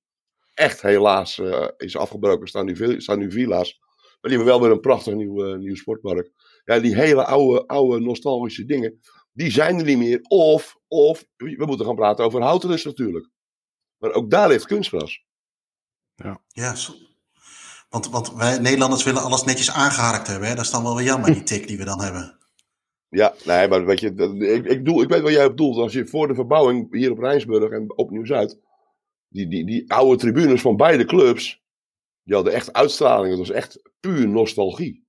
[0.54, 2.40] echt helaas, uh, is afgebroken.
[2.40, 3.78] Er staan nu, staan nu villa's.
[3.80, 6.30] Maar die hebben wel weer een prachtig nieuw, uh, nieuw sportpark.
[6.64, 9.00] Ja, die hele oude, oude nostalgische dingen,
[9.32, 10.20] die zijn er niet meer.
[10.28, 13.28] Of, of we moeten gaan praten over houtenis natuurlijk.
[13.98, 15.24] Maar ook daar ligt kunstgras.
[16.14, 16.74] Ja, ja
[17.90, 20.48] want, want wij Nederlanders willen alles netjes aangeharkt hebben.
[20.48, 20.54] Hè?
[20.54, 22.38] Dat is dan wel weer jammer, die tik die we dan hebben.
[23.08, 24.14] Ja, nee, maar weet je,
[24.54, 25.76] ik, ik, doel, ik weet wat jij bedoelt.
[25.76, 28.58] Als je voor de verbouwing hier op Rijnsburg en op Nieuw-Zuid,
[29.28, 31.62] die, die, die oude tribunes van beide clubs,
[32.22, 33.28] die hadden echt uitstraling.
[33.28, 35.08] Het was echt puur nostalgie.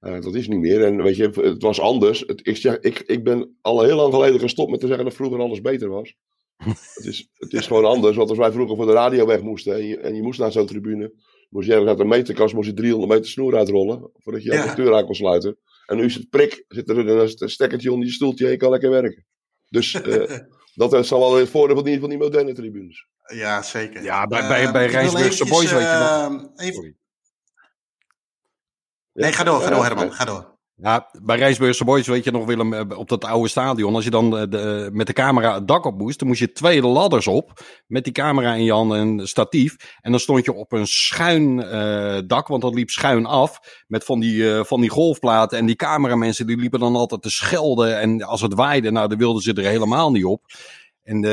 [0.00, 0.84] Uh, dat is niet meer.
[0.84, 2.20] En weet je, het was anders.
[2.20, 5.14] Het, ik, zeg, ik, ik ben al heel lang geleden gestopt met te zeggen dat
[5.14, 6.14] vroeger alles beter was.
[6.94, 8.16] het, is, het is gewoon anders.
[8.16, 10.52] Want als wij vroeger voor de radio weg moesten en je, en je moest naar
[10.52, 11.12] zo'n tribune,
[11.48, 14.66] moest je ergens uit de meterkast moest je 300 meter snoer uitrollen voordat je ja.
[14.66, 15.58] de deur aan kon sluiten.
[15.86, 18.70] En nu is het prik, zit er een stekkertje onder je stoeltje en je kan
[18.70, 19.24] lekker werken.
[19.68, 20.38] Dus uh,
[20.74, 23.06] dat zal wel het voordeel van die, van die moderne tribunes.
[23.34, 24.02] Ja, zeker.
[24.02, 26.50] Ja, bij, bij, bij Rijnsburgse Boys weet je nog.
[26.56, 26.96] Even...
[29.12, 30.55] Nee, ga door, ga door Herman, ga door.
[30.78, 33.94] Ja, bij Rijsburgse Boys weet je nog, Willem, eh, op dat oude stadion.
[33.94, 36.52] Als je dan eh, de, met de camera het dak op moest, dan moest je
[36.52, 37.64] twee ladders op.
[37.86, 39.76] Met die camera in je hand en statief.
[40.00, 41.56] En dan stond je op een schuin
[42.26, 43.84] dak, want dat liep schuin af.
[43.86, 45.58] Met van die, uh, van die golfplaten.
[45.58, 48.00] En die cameramensen die liepen dan altijd te schelden.
[48.00, 50.42] En als het waaide, nou, dan wilden ze er helemaal niet op.
[51.06, 51.30] En uh,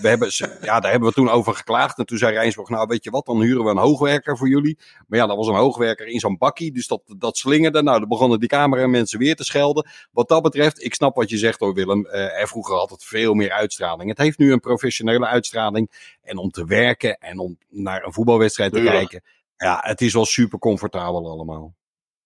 [0.00, 0.28] we hebben,
[0.68, 1.98] ja, daar hebben we toen over geklaagd.
[1.98, 4.78] En toen zei Rijnsburg, nou weet je wat, dan huren we een hoogwerker voor jullie.
[5.06, 7.82] Maar ja, dat was een hoogwerker in zo'n bakkie, dus dat, dat slingerde.
[7.82, 9.86] Nou, dan begonnen die camera mensen weer te schelden.
[10.12, 12.06] Wat dat betreft, ik snap wat je zegt hoor Willem.
[12.06, 14.08] Uh, er vroeger altijd veel meer uitstraling.
[14.08, 16.16] Het heeft nu een professionele uitstraling.
[16.22, 19.22] En om te werken en om naar een voetbalwedstrijd te kijken.
[19.56, 21.74] Ja, het is wel super comfortabel allemaal.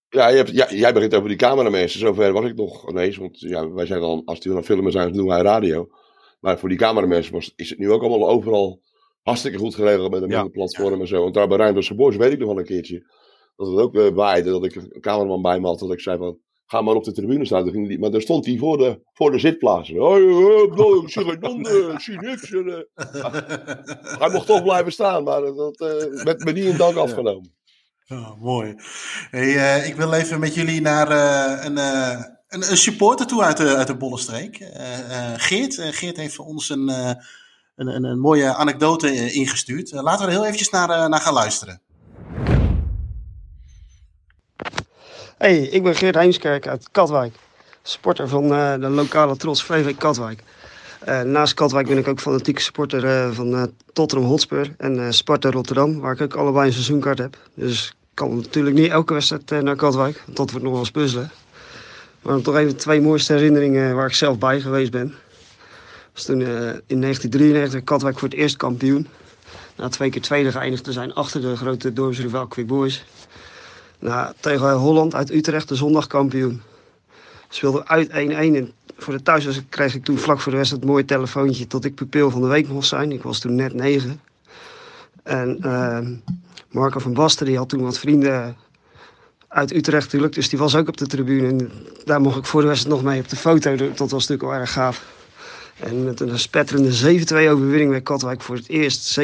[0.08, 2.00] Ja, je hebt, ja, jij begint over die cameramensen.
[2.00, 3.16] Zover was ik nog ineens.
[3.16, 5.88] Want ja, wij zijn dan, als die aan filmen zijn, doen wij radio.
[6.40, 8.82] Maar voor die cameramensen was, is het nu ook allemaal overal
[9.22, 10.48] hartstikke goed geregeld met een ja.
[10.48, 11.22] platform en zo.
[11.22, 13.06] Want daar bij Rijndorse Boys weet ik nog wel een keertje
[13.56, 14.50] dat het ook uh, waaide.
[14.50, 15.78] Dat ik een cameraman bij me had.
[15.78, 17.70] Dat ik zei van, ga maar op de tribune staan.
[17.70, 19.96] Ging die, maar daar stond hij voor de, voor de zitplaatsen.
[24.18, 27.56] Hij mocht toch blijven staan, maar dat uh, werd me niet in dank afgenomen.
[28.08, 28.74] Oh, mooi.
[29.30, 31.78] Hey, uh, ik wil even met jullie naar uh, een,
[32.48, 34.70] een, supporter toe uit de, uit de Bollenstreek.
[35.36, 35.74] Geert.
[35.80, 36.88] Geert heeft voor ons een,
[37.76, 39.90] een, een, mooie anekdote ingestuurd.
[39.92, 41.80] laten we er heel eventjes naar, naar gaan luisteren.
[45.38, 47.34] Hey, ik ben Geert Heemskerk uit Katwijk.
[47.82, 48.48] Supporter van
[48.80, 50.42] de lokale trots VV Katwijk.
[51.24, 56.20] Naast Katwijk ben ik ook fanatieke supporter van Tottenham Hotspur en Sparta Rotterdam, waar ik
[56.20, 57.36] ook allebei een seizoenkaart heb.
[57.54, 61.30] Dus kan natuurlijk niet elke wedstrijd naar Katwijk, want dat wordt nog wel eens puzzelen.
[62.22, 65.14] Maar dan toch even twee mooiste herinneringen waar ik zelf bij geweest ben.
[66.12, 66.48] was toen uh,
[66.86, 69.06] in 1993 Katwijk voor het eerst kampioen.
[69.76, 73.04] Na twee keer tweede geëindigd te zijn achter de grote dorpsrivaal Quick Boys.
[73.98, 76.62] Na, tegen Holland uit Utrecht de zondag kampioen.
[77.48, 80.92] Speelde uit 1-1 en voor de thuis kreeg ik toen vlak voor de wedstrijd het
[80.92, 83.12] mooie telefoontje tot ik pupil van de week mocht zijn.
[83.12, 84.20] Ik was toen net negen.
[85.22, 86.08] En uh,
[86.70, 88.56] Marco van Basten die had toen wat vrienden
[89.48, 90.34] uit Utrecht natuurlijk.
[90.34, 91.48] Dus die was ook op de tribune.
[91.48, 91.72] En
[92.04, 93.76] daar mocht ik voor de wedstrijd nog mee op de foto.
[93.76, 95.04] Dat was natuurlijk wel erg gaaf.
[95.78, 99.18] En met een spetterende 7-2 overwinning bij Katwijk voor het eerst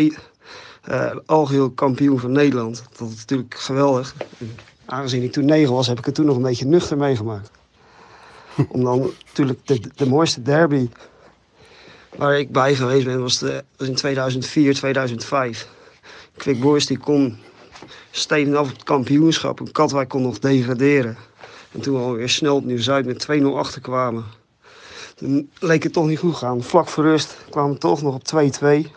[0.91, 2.85] uh, algeheel kampioen van Nederland.
[2.91, 4.15] Dat was natuurlijk geweldig.
[4.39, 7.51] En aangezien ik toen 9 was, heb ik het toen nog een beetje nuchter meegemaakt.
[8.69, 10.89] Om dan natuurlijk de, de mooiste derby
[12.17, 15.69] waar ik bij geweest ben, was, de, was in 2004, 2005.
[16.37, 17.39] Quick Boys die kon
[18.11, 19.61] steden af het kampioenschap.
[19.61, 21.17] En Katwijk kon nog degraderen.
[21.73, 24.25] En toen we alweer snel op Nieuw-Zuid met 2-0 achterkwamen.
[25.15, 26.63] Toen leek het toch niet goed gaan.
[26.63, 28.23] Vlak voor rust kwamen we toch nog op
[28.87, 28.91] 2-2.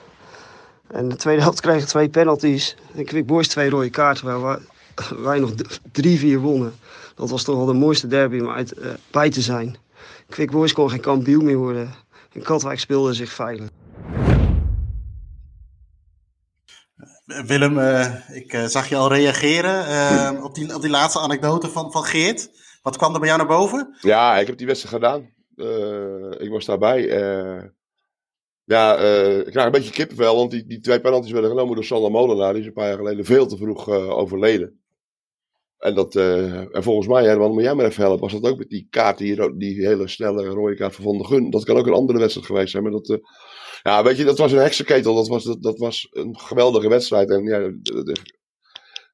[0.88, 2.76] En de tweede helft kregen twee penalties.
[2.95, 4.60] En Quick Boys twee rode kaarten waar
[5.17, 5.56] wij, nog 3-4
[6.39, 6.73] wonnen.
[7.15, 9.78] Dat was toch wel de mooiste derby om uit, uh, bij te zijn.
[10.30, 11.93] Quick Boys kon geen kampioen meer worden.
[12.34, 13.69] En Katwijk speelde zich veilig.
[17.27, 21.67] Willem, uh, ik uh, zag je al reageren uh, op, die, op die laatste anekdote
[21.67, 22.49] van, van Geert.
[22.81, 23.97] Wat kwam er bij jou naar boven?
[24.01, 25.21] Ja, ik heb die wedstrijd gedaan.
[26.39, 27.01] ik was daarbij.
[28.63, 28.95] ja,
[29.37, 32.53] ik krijg een beetje kippenvel, want die, die twee penalties werden genomen door Sander Molenaar.
[32.53, 34.81] Die is een paar jaar geleden veel te vroeg overleden.
[35.77, 38.69] En, dat, en volgens mij, Herman, moet jij maar even helpen, was dat ook met
[38.69, 41.49] die kaart, die, die hele snelle rode kaart van Van Gun.
[41.49, 43.19] Dat kan ook een andere wedstrijd geweest zijn, maar dat
[43.88, 45.15] ja, weet je, dat was een heksenketel.
[45.15, 47.30] Dat was, dat, dat was een geweldige wedstrijd.
[47.30, 48.15] En ja, de, de,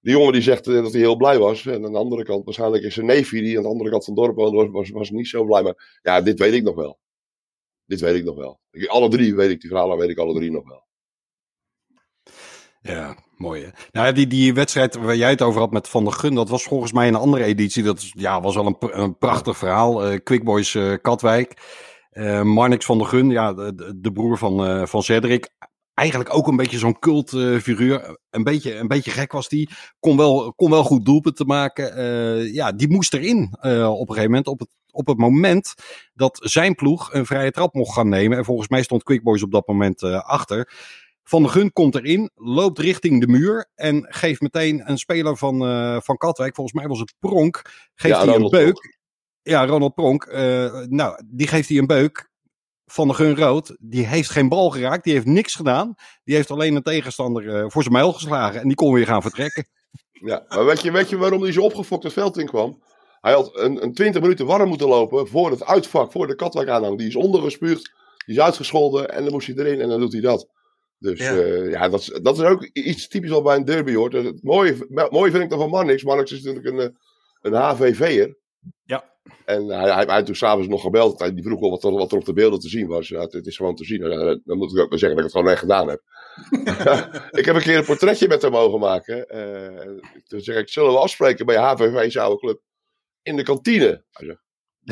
[0.02, 1.66] die jongen die zegt eh, dat hij heel blij was.
[1.66, 4.14] En aan de andere kant, waarschijnlijk is zijn neefje die aan de andere kant van
[4.14, 5.64] het dorp was, was, was niet zo blij.
[5.64, 7.00] Maar ja, dit weet ik nog wel.
[7.86, 8.60] Dit weet ik nog wel.
[8.88, 10.84] Alle drie weet ik, die verhalen weet ik alle drie nog wel.
[12.82, 13.70] Ja, mooi hè.
[13.92, 16.64] Nou, die, die wedstrijd waar jij het over had met Van der Gun, dat was
[16.64, 17.84] volgens mij een andere editie.
[17.84, 20.12] Dat ja, was wel een, een prachtig verhaal.
[20.12, 21.54] Uh, Quick Boys uh, Katwijk.
[22.13, 25.49] Uh, Marnix van der Gun, ja, de, de broer van, uh, van Cedric.
[25.93, 28.17] Eigenlijk ook een beetje zo'n cultfiguur.
[28.30, 29.69] een, beetje, een beetje gek was die.
[29.99, 32.54] Kon wel, kon wel goed doelpunten maken.
[32.54, 34.47] ja, die moest erin op een gegeven moment.
[34.47, 35.73] Op het, op het moment
[36.13, 38.38] dat zijn ploeg een vrije trap mocht gaan nemen.
[38.38, 40.73] En volgens mij stond Quick Boys op dat moment achter.
[41.23, 45.58] Van der Gun komt erin, loopt richting de muur en geeft meteen een speler van,
[46.04, 47.62] van Katwijk, volgens mij was het Pronk,
[47.95, 49.02] geeft ja, hij een beuk.
[49.44, 50.26] Ja, Ronald Pronk.
[50.26, 52.32] Uh, nou, die geeft hij een beuk.
[52.86, 55.96] Van der Gun rood, die heeft geen bal geraakt, die heeft niks gedaan.
[56.24, 59.22] Die heeft alleen een tegenstander uh, voor zijn mijl geslagen en die kon weer gaan
[59.22, 59.66] vertrekken.
[60.26, 62.84] Ja, maar weet je, weet je waarom hij zo opgefokt het veld in kwam?
[63.22, 66.70] Hij had een, een 20 minuten warm moeten lopen voor het uitvak, voor de Katwijk
[66.70, 66.98] aanhang.
[66.98, 67.92] Die is ondergespuugd,
[68.26, 70.50] die is uitgescholden en dan moest hij erin en dan doet hij dat.
[70.98, 73.94] Dus ja, uh, ja dat, is, dat is ook iets typisch al bij een derby
[73.94, 74.14] hoor.
[74.14, 76.04] Het mooie, mooie vind ik dan van Marnix.
[76.04, 76.98] Marnix is natuurlijk een,
[77.42, 78.38] een HVV'er.
[78.84, 79.12] Ja.
[79.46, 81.20] En hij, hij, hij had toen s'avonds nog gebeld.
[81.20, 83.08] Hij die vroeg wel wat er, wat er op de beelden te zien was.
[83.08, 84.00] Ja, het, het, is gewoon te zien.
[84.44, 86.02] Dan moet ik ook wel zeggen dat ik het gewoon echt gedaan heb.
[87.40, 89.26] ik heb een keer een portretje met hem mogen maken.
[89.36, 92.62] Uh, toen zeg ik, zullen we afspreken bij HVV Zoude Club?
[93.22, 94.04] In de kantine.
[94.12, 94.42] Hij zegt,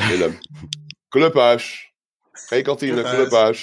[0.09, 0.37] Willem,
[1.09, 1.93] clubhuis.
[2.31, 3.61] Geen kantine, clubhuis.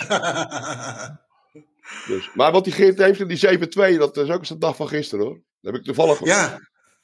[2.07, 4.89] Dus, maar wat die Geert heeft, die 7-2, dat is ook eens de dag van
[4.89, 5.35] gisteren hoor.
[5.61, 6.59] Dat heb ik toevallig, ja.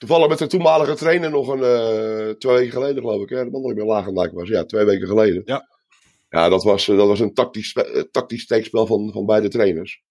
[0.06, 3.28] Toevallig met de toenmalige trainer nog een, uh, twee weken geleden geloof ik.
[3.28, 4.48] Hè, de man ik bij Lagendijk was.
[4.48, 5.42] Ja, twee weken geleden.
[5.44, 5.68] Ja.
[6.28, 10.02] Ja, dat was, dat was een tactisch, uh, tactisch steekspel van, van beide trainers.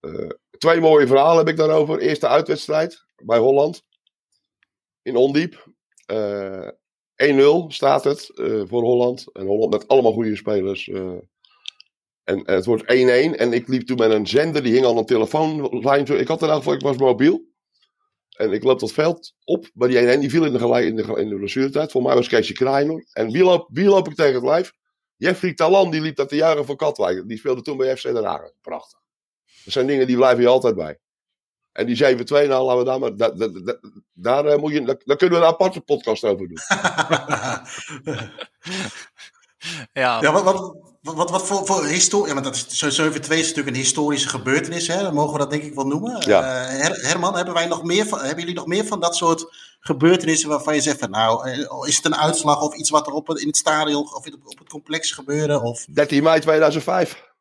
[0.00, 1.98] Uh, twee mooie verhalen heb ik daarover.
[1.98, 3.82] Eerste uitwedstrijd bij Holland.
[5.02, 5.70] In Ondiep.
[6.12, 6.14] 1-0
[7.68, 8.30] staat het
[8.68, 9.32] voor Holland.
[9.32, 10.88] En Holland met allemaal goede spelers.
[12.24, 12.86] En, het wordt 1-1.
[12.86, 16.06] En ik liep toen met een zender, die hing aan een telefoonlijn.
[16.06, 17.51] Ik had elk geval, ik was mobiel.
[18.36, 20.20] En ik loop dat veld op bij die 1-1.
[20.20, 21.90] Die viel in de, in de, in de blessuretijd.
[21.90, 23.06] Voor mij was Keesje Kreiner.
[23.12, 24.72] En wie loop, wie loop ik tegen het lijf?
[25.16, 27.28] Jeffrey Talan, die liep dat de jaren van Katwijk.
[27.28, 28.50] Die speelde toen bij FC Den Haag.
[28.60, 28.98] Prachtig.
[29.64, 30.98] Dat zijn dingen die blijven je altijd bij.
[31.72, 33.16] En die 7-2, nou laten we daar maar.
[33.16, 33.78] Da, da, da,
[34.12, 36.58] daar, uh, moet je, daar, kunnen we een aparte podcast over doen.
[39.92, 42.26] ja, ja wat, wat, wat, wat voor, voor historie.
[42.26, 45.02] Ja, maar dat is, 7-2 is natuurlijk een historische gebeurtenis, hè?
[45.02, 46.22] Dan mogen we dat denk ik wel noemen.
[46.26, 46.70] Ja.
[46.70, 49.46] Uh, Herman, hebben, wij nog meer van, hebben jullie nog meer van dat soort
[49.80, 53.12] gebeurtenissen waarvan je zegt van nou, eh, is het een uitslag of iets wat er
[53.12, 55.62] op, in het stadion of op het complex gebeurde?
[55.62, 55.84] Of...
[55.84, 57.31] 13 mei 2005.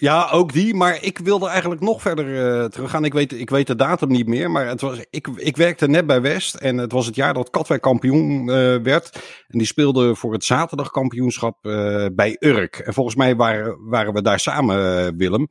[0.00, 0.74] Ja, ook die.
[0.74, 3.04] Maar ik wilde eigenlijk nog verder uh, teruggaan.
[3.04, 4.50] Ik weet, ik weet de datum niet meer.
[4.50, 6.54] Maar het was, ik, ik werkte net bij West.
[6.54, 9.14] En het was het jaar dat Katwijk kampioen uh, werd.
[9.48, 12.76] En die speelde voor het zaterdagkampioenschap uh, bij Urk.
[12.76, 15.48] En volgens mij waren, waren we daar samen, Willem.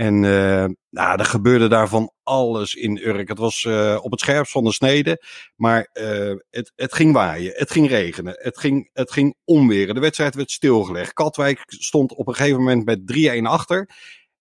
[0.00, 3.28] En uh, nou, er gebeurde daar van alles in Urk.
[3.28, 5.22] Het was uh, op het scherpst van de snede.
[5.56, 9.94] Maar uh, het, het ging waaien, het ging regenen, het ging, het ging omweren.
[9.94, 11.12] De wedstrijd werd stilgelegd.
[11.12, 13.00] Katwijk stond op een gegeven moment met
[13.38, 13.88] 3-1 achter.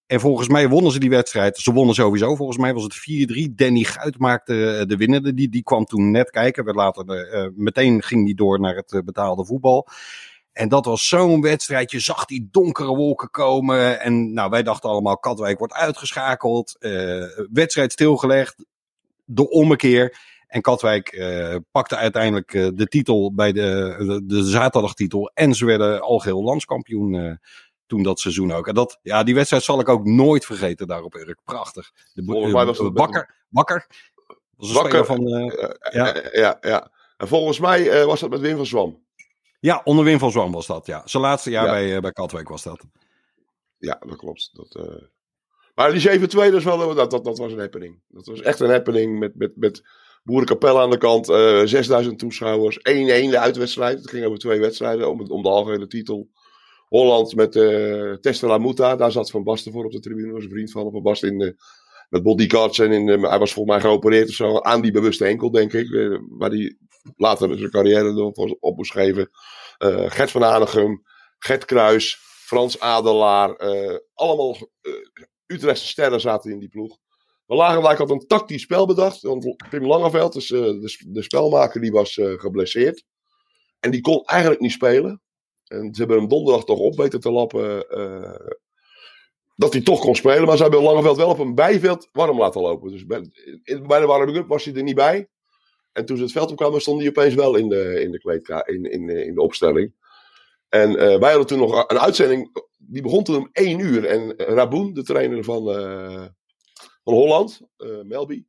[0.05, 1.57] En volgens mij wonnen ze die wedstrijd.
[1.57, 2.35] Ze wonnen sowieso.
[2.35, 3.53] Volgens mij was het 4-3.
[3.55, 5.33] Danny Guit maakte de winnende.
[5.33, 6.63] Die, die kwam toen net kijken.
[6.63, 9.87] Werd later meteen ging die door naar het betaalde voetbal.
[10.59, 11.91] En dat was zo'n wedstrijd.
[11.91, 13.99] Je zag die donkere wolken komen.
[13.99, 16.75] En nou, wij dachten allemaal, Katwijk wordt uitgeschakeld.
[16.79, 18.65] Uh, wedstrijd stilgelegd.
[19.25, 20.17] De ommekeer.
[20.47, 25.31] En Katwijk uh, pakte uiteindelijk uh, de titel bij de, de, de, zaterdagtitel.
[25.33, 27.39] En ze werden algeheel landskampioen
[27.87, 28.67] toen dat seizoen ook.
[28.67, 31.39] En dat, ja, die wedstrijd zal ik ook nooit vergeten daar op Urk.
[31.43, 31.91] Prachtig.
[32.13, 33.35] De, volgens mij was het Bakker.
[33.49, 33.87] Bakker.
[34.55, 35.05] Was een Bakker.
[35.05, 35.27] van...
[35.91, 36.15] ja.
[36.31, 36.91] ja, ja.
[37.17, 39.07] En volgens mij was dat met Wim van Zwam.
[39.59, 41.01] Ja, onder Wim van Zwan was dat, ja.
[41.05, 41.71] Zijn laatste jaar ja.
[41.71, 42.85] bij, uh, bij Katwijk was dat.
[43.77, 44.49] Ja, dat klopt.
[44.53, 45.01] Dat, uh...
[45.75, 48.01] Maar die 7-2, dat, wel, dat, dat, dat was een happening.
[48.07, 49.81] Dat was echt een happening met, met, met
[50.23, 51.29] Boerenkapelle aan de kant.
[51.29, 52.77] Uh, 6000 toeschouwers.
[52.77, 53.99] 1-1 de uitwedstrijd.
[53.99, 56.29] Het ging over twee wedstrijden om, om de algehele titel.
[56.87, 58.95] Holland met uh, Testela Muta.
[58.95, 60.31] Daar zat Van Basten voor op de tribune.
[60.31, 61.55] was een vriend van Van Basten in de,
[62.09, 62.79] met bodyguards.
[62.79, 64.59] En in, hij was volgens mij geopereerd of zo.
[64.59, 66.19] Aan die bewuste enkel, denk ik.
[66.29, 66.77] waar hij
[67.15, 69.29] later zijn carrière door op moest geven.
[69.77, 71.03] Uh, Gert van Hanegem,
[71.37, 73.61] Gert Kruis, Frans Adelaar.
[73.61, 74.93] Uh, allemaal uh,
[75.45, 76.97] Utrechtse sterren zaten in die ploeg.
[77.45, 79.21] Maar Lagerwijk had een tactisch spel bedacht.
[79.21, 83.03] Want Pim Langeveld, dus, de, de, spelmaker, die was geblesseerd.
[83.79, 85.21] En die kon eigenlijk niet spelen.
[85.67, 87.85] En ze hebben hem donderdag toch op weten te lappen.
[89.55, 90.45] dat hij toch kon spelen.
[90.45, 92.91] Maar ze hebben Langeveld wel op een bijveld warm laten lopen.
[92.91, 93.31] Dus bij,
[93.87, 95.29] bij de warming-up was hij er niet bij.
[95.91, 98.67] En toen ze het veld opkwamen, stond hij opeens wel in de, in de kleedkamer,
[98.67, 99.93] in, in, in de opstelling.
[100.69, 104.05] En uh, wij hadden toen nog een uitzending, die begon toen om één uur.
[104.05, 105.63] En Raboen, de trainer van,
[107.03, 108.43] van Holland, uh, Melby.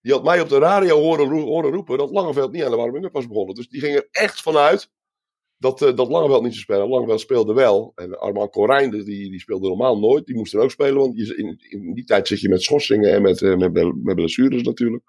[0.00, 3.12] Die had mij op de radio horen, horen roepen dat Langeveld niet aan de warming-up
[3.12, 3.54] was begonnen.
[3.54, 4.90] Dus die ging er echt vanuit
[5.58, 6.88] dat, dat Langeveld niet zou spelen.
[6.88, 7.92] Langeveld speelde wel.
[7.94, 10.26] En Armand Corijn, die, die speelde normaal nooit.
[10.26, 13.22] Die moest er ook spelen, want in, in, die tijd zit je met schorsingen en
[13.22, 13.40] met,
[14.02, 15.02] met blessures natuurlijk.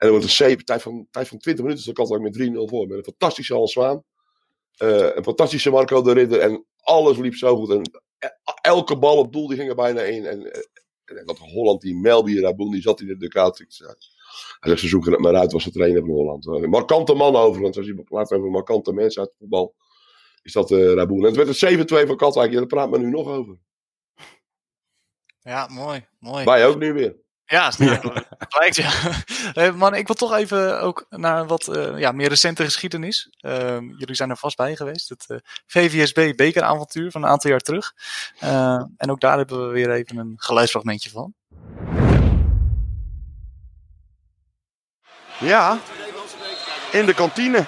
[0.00, 2.36] En dan wordt een zeep, tijd van, tijd van 20 minuten, dus dan kan het
[2.36, 2.86] met 3-0 voor.
[2.86, 4.02] Met een fantastische Hans Zwaan.
[4.82, 6.40] Uh, een fantastische Marco de Ridder.
[6.40, 7.70] En alles liep zo goed.
[7.70, 7.82] En
[8.62, 10.26] elke bal op doel, die ging er bijna in.
[10.26, 10.52] En,
[11.04, 13.58] en dat Holland, die Melby Raboul, die zat in de Ducat.
[13.58, 16.46] Hij zegt, ze zoeken het maar uit, was de trainer van Holland.
[16.46, 19.74] Een markante man overigens, als je praat over markante mensen uit het voetbal,
[20.42, 21.18] is dat uh, Raboul.
[21.18, 23.58] En het werd een 7-2 van Katwijk, ja, daar praat men nu nog over.
[25.40, 26.44] Ja, mooi, mooi.
[26.44, 27.16] Wij ook nu weer.
[27.50, 28.00] Ja, ja.
[28.48, 28.92] lijkt ja.
[29.76, 33.28] Man, ik wil toch even ook naar wat uh, ja, meer recente geschiedenis.
[33.40, 35.08] Uh, jullie zijn er vast bij geweest.
[35.08, 35.36] Het uh,
[35.66, 37.94] VVSB bekeravontuur van een aantal jaar terug.
[38.44, 41.34] Uh, en ook daar hebben we weer even een geluidsfragmentje van.
[45.38, 45.78] Ja,
[46.92, 47.64] in de kantine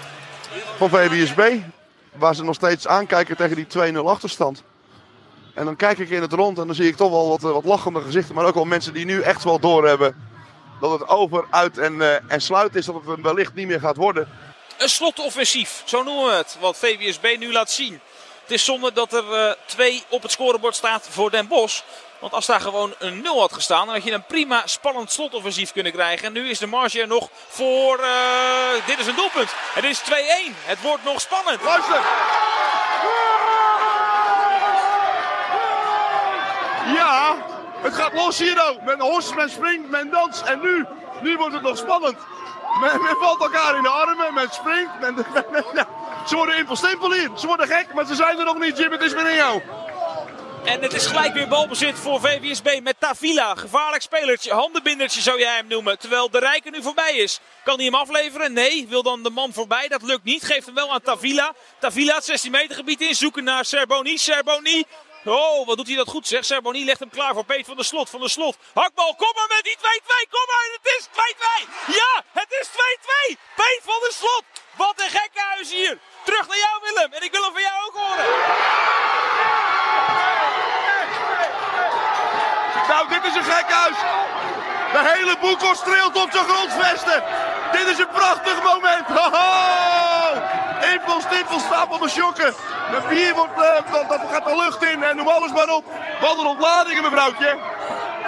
[0.76, 1.58] van VVSB.
[2.12, 4.62] Waar ze nog steeds aankijken tegen die 2-0 achterstand.
[5.54, 7.64] En dan kijk ik in het rond en dan zie ik toch wel wat, wat
[7.64, 8.34] lachende gezichten.
[8.34, 10.30] Maar ook wel mensen die nu echt wel doorhebben
[10.80, 12.86] dat het over, uit en, uh, en sluit is.
[12.86, 14.28] Dat het wellicht niet meer gaat worden.
[14.78, 16.56] Een slotoffensief, zo noemen we het.
[16.60, 18.00] Wat VWSB nu laat zien.
[18.42, 21.82] Het is zonde dat er uh, twee op het scorebord staat voor Den Bosch.
[22.18, 25.72] Want als daar gewoon een 0 had gestaan, dan had je een prima spannend slotoffensief
[25.72, 26.26] kunnen krijgen.
[26.26, 28.00] En nu is de marge er nog voor.
[28.00, 29.54] Uh, dit is een doelpunt.
[29.74, 30.04] Het is 2-1.
[30.64, 31.62] Het wordt nog spannend.
[31.62, 32.00] Luister.
[36.86, 37.36] Ja,
[37.82, 38.82] het gaat los hier ook.
[38.82, 40.42] Men horst, men springt, men danst.
[40.42, 40.86] En nu,
[41.20, 42.16] nu wordt het nog spannend.
[42.80, 45.00] Men, men valt elkaar in de armen, men springt.
[45.00, 45.16] Men,
[46.28, 47.30] ze worden impelstempel hier.
[47.36, 48.78] Ze worden gek, maar ze zijn er nog niet.
[48.78, 49.62] Jim, het is weer in jou.
[50.64, 53.54] En het is gelijk weer balbezit voor VWSB met Tavila.
[53.54, 55.98] Gevaarlijk spelertje, handenbindertje zou jij hem noemen.
[55.98, 57.40] Terwijl de Rijker nu voorbij is.
[57.64, 58.52] Kan hij hem afleveren?
[58.52, 58.86] Nee.
[58.88, 59.88] Wil dan de man voorbij?
[59.88, 60.44] Dat lukt niet.
[60.44, 61.54] Geeft hem wel aan Tavila.
[61.78, 63.14] Tavila het 16 meter gebied in.
[63.14, 64.18] Zoeken naar Serboni.
[64.18, 64.84] Serboni.
[65.24, 66.44] Oh, wat doet hij dat goed zeg.
[66.44, 68.10] Serboni legt hem klaar voor Peet van der Slot.
[68.10, 68.56] Van der Slot.
[68.74, 69.80] Hakbal, kom maar met die 2-2.
[70.30, 71.94] Kom maar, het is 2-2.
[72.00, 73.38] Ja, het is 2-2.
[73.56, 74.44] Peet van der Slot.
[74.76, 75.98] Wat een gekke huis hier.
[76.24, 77.12] Terug naar jou Willem.
[77.12, 78.26] En ik wil hem van jou ook horen.
[82.88, 83.98] Nou, dit is een gek huis.
[84.92, 87.24] De hele boekel streelt op zijn grondvesten.
[87.72, 89.06] Dit is een prachtig moment.
[89.06, 90.61] Hoho!
[90.90, 92.54] Impel, stimpel, stapel, me sjokken.
[92.90, 95.84] De bier wordt, uh, dat, dat gaat de lucht in en noem alles maar op.
[96.20, 97.58] Wat een ontladingen, mevrouwtje.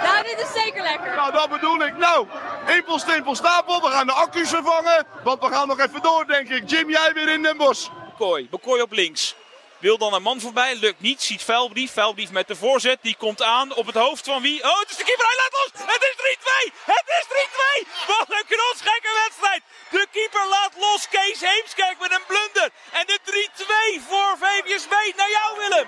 [0.03, 1.15] Nou, dit is zeker lekker.
[1.15, 1.97] Nou, dat bedoel ik.
[1.97, 2.27] Nou,
[2.67, 3.81] impel, stimpel, stapel.
[3.81, 5.07] We gaan de accu's vervangen.
[5.23, 6.69] Want we gaan nog even door, denk ik.
[6.69, 7.89] Jim, jij weer in Den Bosch.
[8.09, 9.35] Bekooi, Bekooi op links.
[9.77, 11.21] Wil dan een man voorbij, lukt niet.
[11.21, 11.91] Ziet Vuilbrief.
[11.91, 12.97] Vuilbrief met de voorzet.
[13.01, 14.63] Die komt aan op het hoofd van wie?
[14.63, 15.25] Oh, het is de keeper.
[15.25, 15.93] Hij laat los.
[15.93, 16.15] Het is
[16.69, 16.73] 3-2.
[16.85, 17.25] Het is
[17.83, 18.07] 3-2.
[18.07, 19.61] Wat een knotsgekke wedstrijd.
[19.95, 21.07] De keeper laat los.
[21.09, 22.69] Kees Heemskerk met een blunder.
[22.91, 23.19] En de
[23.99, 24.93] 3-2 voor VVSB.
[25.17, 25.87] Naar jou, Willem.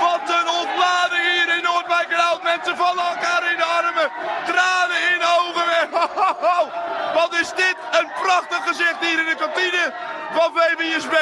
[0.00, 2.42] Wat een ontlading hier in Noordwijkerhout.
[2.42, 4.10] Mensen vallen elkaar in de armen.
[7.30, 7.76] Wat is dit?
[7.90, 9.92] Een prachtig gezicht hier in de kantine
[10.32, 11.14] van VWSB.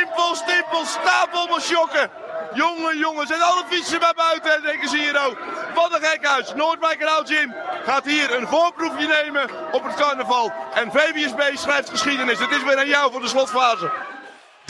[0.00, 2.10] Impel, stimpel, stapel, maar sjokken.
[2.54, 5.38] Jongen, jongen, zijn alle fietsen bij buiten en denken ze hier ook.
[5.74, 6.54] Wat een gek huis.
[6.54, 10.52] Noordwijkerhout Jim gaat hier een voorproefje nemen op het carnaval.
[10.74, 12.38] En VWSB schrijft geschiedenis.
[12.38, 13.90] Het is weer aan jou voor de slotfase.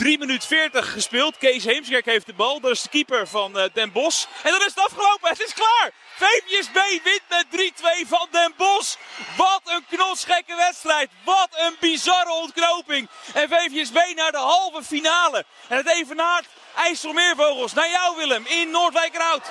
[0.01, 1.37] 3 minuten 40 gespeeld.
[1.37, 2.59] Kees Heemskerk heeft de bal.
[2.59, 4.25] Dat is de keeper van uh, Den Bosch.
[4.43, 5.29] En dan is het afgelopen.
[5.29, 5.91] Het is klaar.
[6.15, 7.45] VVSB wint met
[8.05, 8.95] 3-2 van Den Bosch.
[9.37, 11.09] Wat een knotsgekke wedstrijd.
[11.23, 13.09] Wat een bizarre ontknoping.
[13.33, 15.45] En VVSB naar de halve finale.
[15.67, 16.45] En het evenaart
[16.75, 17.73] IJsselmeervogels.
[17.73, 19.49] Naar jou Willem in Noordwijkerhout.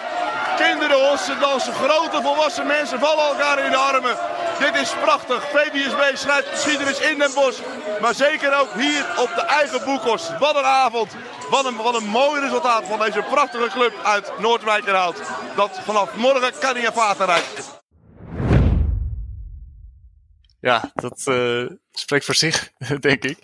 [0.56, 1.72] Kinderen hossen dansen.
[1.72, 4.16] Grote volwassen mensen vallen elkaar in de armen.
[4.58, 5.50] Dit is prachtig.
[5.50, 7.60] VVSB schrijft geschiedenis in Den Bosch.
[8.00, 10.38] Maar zeker ook hier op de eigen boekhorst.
[10.38, 11.16] Wat een avond.
[11.50, 15.20] Wat een, wat een mooi resultaat van deze prachtige club uit Noordwijkerhout.
[15.56, 17.78] Dat vanaf morgen Vater rijdt.
[20.60, 23.38] Ja, dat uh, spreekt voor zich, denk ik.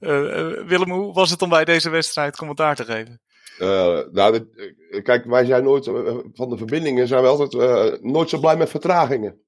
[0.00, 3.20] Uh, Willem, hoe was het om bij deze wedstrijd commentaar te geven?
[3.58, 5.84] Uh, nou, dit, kijk, wij zijn nooit
[6.32, 9.40] van de verbindingen zijn we altijd nooit zo blij met vertragingen.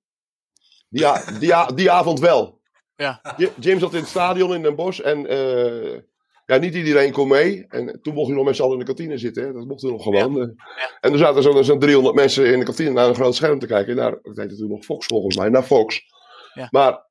[0.89, 1.07] Die,
[1.39, 2.61] die, die avond wel.
[2.97, 3.37] Ja.
[3.61, 5.27] James zat in het stadion in Den Bosch en
[6.47, 7.67] ja, niet iedereen kon mee.
[7.69, 9.45] En toen mocht je nog met z'n allen in de kantine zitten.
[9.45, 9.53] Hè?
[9.53, 10.37] Dat mocht nog gewoon.
[10.37, 10.55] Ja.
[10.77, 10.99] Ja.
[11.01, 13.67] En er zaten zo'n zo 300 mensen in de kantine naar een groot scherm te
[13.67, 13.97] kijken.
[13.97, 16.03] Naar, dat heette toen nog Fox volgens mij, naar Fox.
[16.55, 16.69] Ja.
[16.71, 17.07] Maar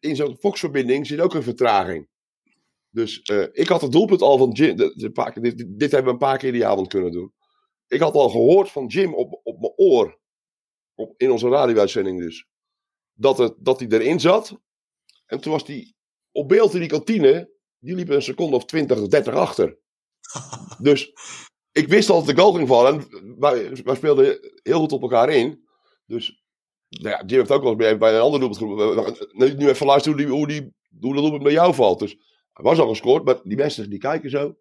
[0.00, 2.08] in zo'n Fox-verbinding zit ook een vertraging.
[2.90, 4.76] Dus uh, ik had het doelpunt al van Jim.
[4.76, 7.32] De, de, de, dit, dit hebben we een paar keer die avond kunnen doen.
[7.86, 10.20] ik had al gehoord van Jim op, op mijn oor,
[10.94, 12.46] op, in onze radio-uitzending dus,
[13.12, 14.60] dat, het, dat hij erin zat.
[15.26, 15.94] En toen was hij
[16.32, 19.78] op beeld in die kantine, die liep een seconde of 20, 30 achter.
[20.78, 21.12] Dus
[21.72, 23.08] ik wist al dat de goal ging vallen.
[23.10, 25.68] En wij, wij speelden heel goed op elkaar in.
[26.06, 26.42] Dus
[26.88, 29.32] nou ja, Jim heeft ook wel eens bij, bij een ander doelpunt.
[29.32, 31.98] Nu, nu even luisteren hoe, die, hoe, die, hoe dat doelpunt bij jou valt.
[31.98, 32.16] Dus
[32.58, 34.56] hij was al gescoord, maar die mensen die kijken zo.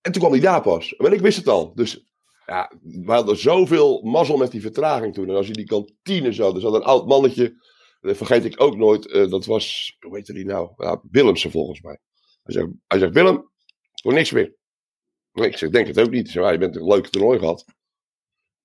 [0.00, 0.94] En toen kwam hij daar pas.
[0.96, 1.74] Maar ik wist het al.
[1.74, 2.04] Dus
[2.46, 5.28] ja, we hadden zoveel mazzel met die vertraging toen.
[5.28, 7.66] En als je die kantine zo, er zat een oud mannetje.
[8.00, 9.06] Dat vergeet ik ook nooit.
[9.10, 10.72] eh, dat was, hoe heette die nou?
[10.76, 11.98] Ja, Willemsen volgens mij.
[12.42, 13.50] Hij zegt, hij zegt Willem,
[14.02, 14.56] voor niks meer.
[15.32, 16.30] Ik zeg, denk het ook niet.
[16.30, 17.64] Zeg, je bent een leuke toernooi gehad.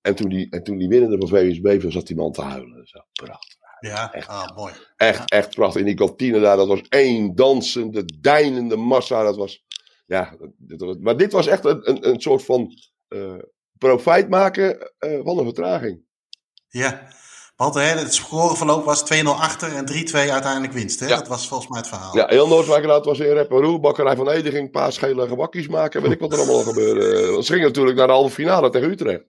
[0.00, 2.86] En toen die, en toen die winnende van VSB, zat die man te huilen.
[2.86, 3.53] Zo, prachtig.
[3.80, 4.72] Ja, ah, mooi.
[4.96, 5.80] Echt, echt prachtig.
[5.80, 9.22] In die kantine daar, dat was één dansende, deinende massa.
[9.22, 9.64] Dat was,
[10.06, 12.70] ja, dit was- maar dit was echt een, een, een soort van
[13.08, 13.34] eh
[13.78, 16.00] profijt maken eh, van een vertraging.
[16.68, 17.08] Ja.
[17.56, 21.00] Want hè, het scoreverloop was 2-0 achter en 3-2 uiteindelijk winst.
[21.00, 21.06] Hè?
[21.06, 21.16] Ja.
[21.16, 22.16] Dat was volgens mij het verhaal.
[22.16, 23.80] Ja, heel Noordwijk was in rep en roer.
[23.80, 26.02] Bakkerij van Ede ging een paar schele gebakjes maken.
[26.02, 27.26] Weet ik wat er allemaal gebeurde.
[27.32, 29.24] Want ze gingen natuurlijk naar de halve finale tegen Utrecht.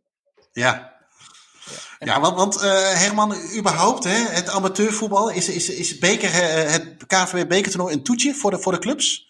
[0.51, 0.94] Ja.
[1.99, 7.05] Ja, want, want eh, Herman, überhaupt, hè, het amateurvoetbal, is, is, is beker, eh, het
[7.07, 9.27] KNVB bekertoernooi een toetje voor de, voor de clubs?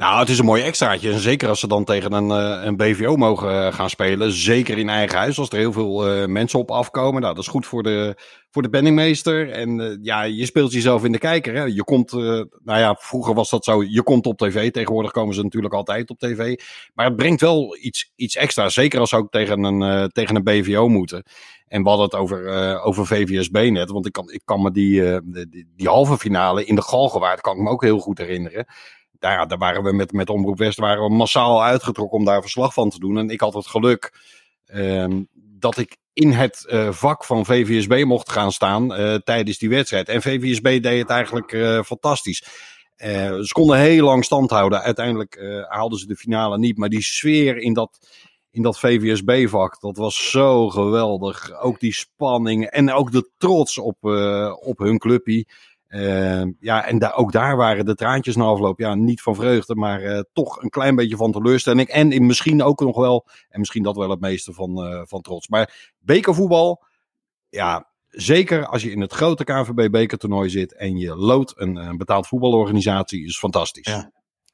[0.00, 1.12] Nou, het is een mooi extraatje.
[1.12, 4.32] En zeker als ze dan tegen een, eh, een BVO mogen eh, gaan spelen.
[4.32, 7.20] Zeker in eigen huis, als er heel veel eh, mensen op afkomen.
[7.20, 8.14] Nou, dat is goed voor de,
[8.50, 9.50] voor de penningmeester.
[9.50, 11.54] En ja, je speelt jezelf in de kijker.
[11.54, 11.62] Hè.
[11.62, 13.82] Je komt, nou ja, vroeger was dat zo.
[13.82, 14.70] Je komt op tv.
[14.70, 16.60] Tegenwoordig komen ze natuurlijk altijd op tv.
[16.94, 18.68] Maar het brengt wel iets, iets extra.
[18.68, 21.22] Zeker als ze ook tegen een, tegen een BVO moeten.
[21.66, 23.90] En we hadden het over, over VVSB net.
[23.90, 27.56] Want ik kan, ik kan me die, die, die, halve finale in de Galgenwaard, kan
[27.56, 28.66] ik me ook heel goed herinneren
[29.20, 32.72] ja, daar waren we met, met Omroep West waren we massaal uitgetrokken om daar verslag
[32.72, 33.18] van te doen.
[33.18, 34.12] En ik had het geluk
[34.66, 39.68] ehm, dat ik in het eh, vak van VVSB mocht gaan staan eh, tijdens die
[39.68, 40.08] wedstrijd.
[40.08, 42.44] En VVSB deed het eigenlijk eh, fantastisch.
[42.96, 44.82] Ze konden heel lang stand houden.
[44.82, 46.76] Uiteindelijk haalden ze de finale niet.
[46.76, 47.98] Maar die sfeer in dat,
[48.50, 51.60] in dat VVSB-vak, dat was zo geweldig.
[51.60, 53.96] Ook die spanning en ook de trots op,
[54.62, 55.48] op hun clubpie.
[55.90, 58.78] Eh, ja, en daar ook daar waren de traantjes na afloop.
[58.78, 61.88] Ja, niet van vreugde, maar eh, toch een klein beetje van teleurstelling.
[61.88, 65.20] En in misschien ook nog wel, en misschien dat wel het meeste van, eh, van
[65.20, 65.48] trots.
[65.48, 66.84] Maar bekervoetbal,
[67.48, 71.96] ja, zeker als je in het grote KNVB bekertoernooi zit en je loodt een, een
[71.96, 73.86] betaald voetbalorganisatie, is fantastisch.
[73.86, 74.12] Ja.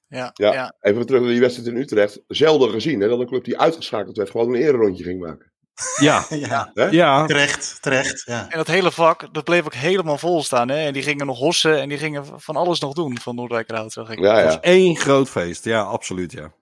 [0.08, 0.52] Ja, Ja.
[0.52, 0.74] ja.
[0.80, 2.22] Even terug naar die wedstrijd in Utrecht.
[2.28, 5.52] Zelden gezien hè, dat een club die uitgeschakeld werd gewoon een ererondje ging maken.
[6.00, 6.26] Ja,
[6.90, 8.22] Ja, terecht, terecht.
[8.26, 8.46] Ja.
[8.48, 10.68] En dat hele vak, dat bleef ook helemaal vol staan.
[10.68, 10.86] Hè?
[10.86, 13.92] En die gingen nog hossen en die gingen van alles nog doen van Noordwijkerhout.
[13.92, 14.18] Zag ik.
[14.18, 14.60] Ja, ja.
[14.60, 15.64] één groot feest.
[15.64, 16.52] Ja, absoluut, ja.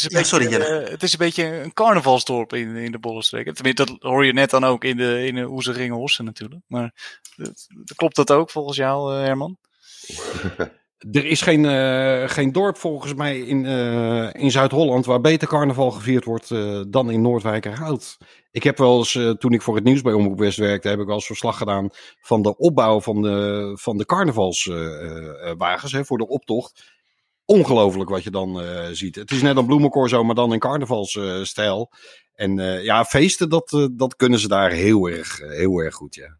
[0.00, 0.84] Is een Ja, beetje, sorry, Jelle.
[0.84, 3.54] eh, het is een beetje een carnavalsdorp in, in de Bollenstreek.
[3.54, 6.24] Tenminste, dat hoor je net dan ook in, de, in de, hoe ze gingen hossen
[6.24, 6.62] natuurlijk.
[6.66, 9.56] Maar dat- klopt dat ook volgens jou, eh, Herman?
[11.12, 15.90] Er is geen, eh, geen dorp volgens mij in, eh, in Zuid-Holland waar beter carnaval
[15.90, 16.48] gevierd wordt
[16.92, 18.16] dan in Noordwijkerhout.
[18.50, 20.98] Ik heb wel eens, eh, toen ik voor het nieuws bij Omroep West werkte, heb
[21.00, 21.88] ik wel eens verslag gedaan
[22.20, 26.98] van de opbouw van de, van de carnavalswagens hè, voor de optocht.
[27.50, 29.14] Ongelooflijk wat je dan eh, ziet.
[29.14, 31.90] Het is net een bloemencorso, maar dan in carnavalsstijl.
[32.34, 36.14] en eh, ja, feesten, dat, eh, dat kunnen ze daar heel erg, heel erg goed,
[36.14, 36.36] ja.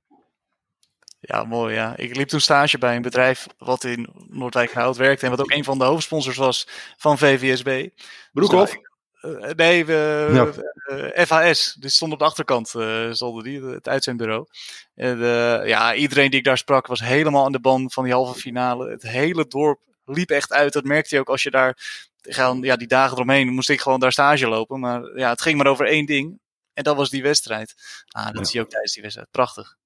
[1.21, 1.75] Ja, mooi.
[1.75, 1.97] Ja.
[1.97, 5.25] Ik liep toen stage bij een bedrijf wat in Noordwijkerhout werkte.
[5.25, 7.89] En wat ook een van de hoofdsponsors was van VVSB.
[8.33, 8.77] Broekhoff?
[9.21, 11.27] Eh, nee, we, Ja.
[11.27, 11.77] FHS.
[11.81, 12.69] Dit stond op de achterkant,
[13.11, 14.47] stonden die, het uitzendbureau.
[14.95, 15.19] En,
[15.67, 18.91] ja, iedereen die ik daar sprak was helemaal aan de ban van die halve finale.
[18.91, 20.73] Het hele dorp liep echt uit.
[20.73, 21.77] Dat merkte je ook als je daar,
[22.21, 24.81] gaan, ja, die dagen eromheen moest ik gewoon daar stage lopen.
[24.81, 26.39] Maar ja, het ging maar over één ding.
[26.73, 27.75] En dat was die wedstrijd.
[28.09, 29.31] Ah, dat zie je ook tijdens die wedstrijd.
[29.31, 29.79] Prachtig.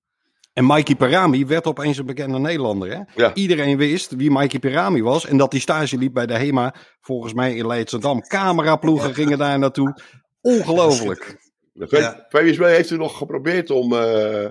[0.53, 2.91] En Mikey Perami werd opeens een bekende Nederlander.
[2.91, 3.01] Hè?
[3.23, 3.35] Ja.
[3.35, 5.27] Iedereen wist wie Mikey Perami was.
[5.27, 8.21] En dat hij stage liep bij de HEMA, volgens mij in Leidschendam.
[8.21, 10.03] Cameraploegen gingen daar naartoe.
[10.41, 11.37] Ongelooflijk.
[11.73, 12.27] Ja.
[12.29, 14.49] VWSB heeft u nog geprobeerd om, eh,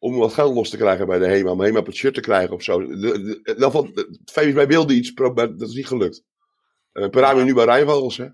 [0.00, 1.50] om wat geld los te krijgen bij de HEMA.
[1.50, 2.86] Om HEMA op het shirt te krijgen of zo.
[2.86, 2.96] De,
[3.56, 3.92] de, van-
[4.66, 6.22] wilde iets, maar dat is niet gelukt.
[6.92, 8.26] Uh, Perami nu bij Rijnvogels, hè?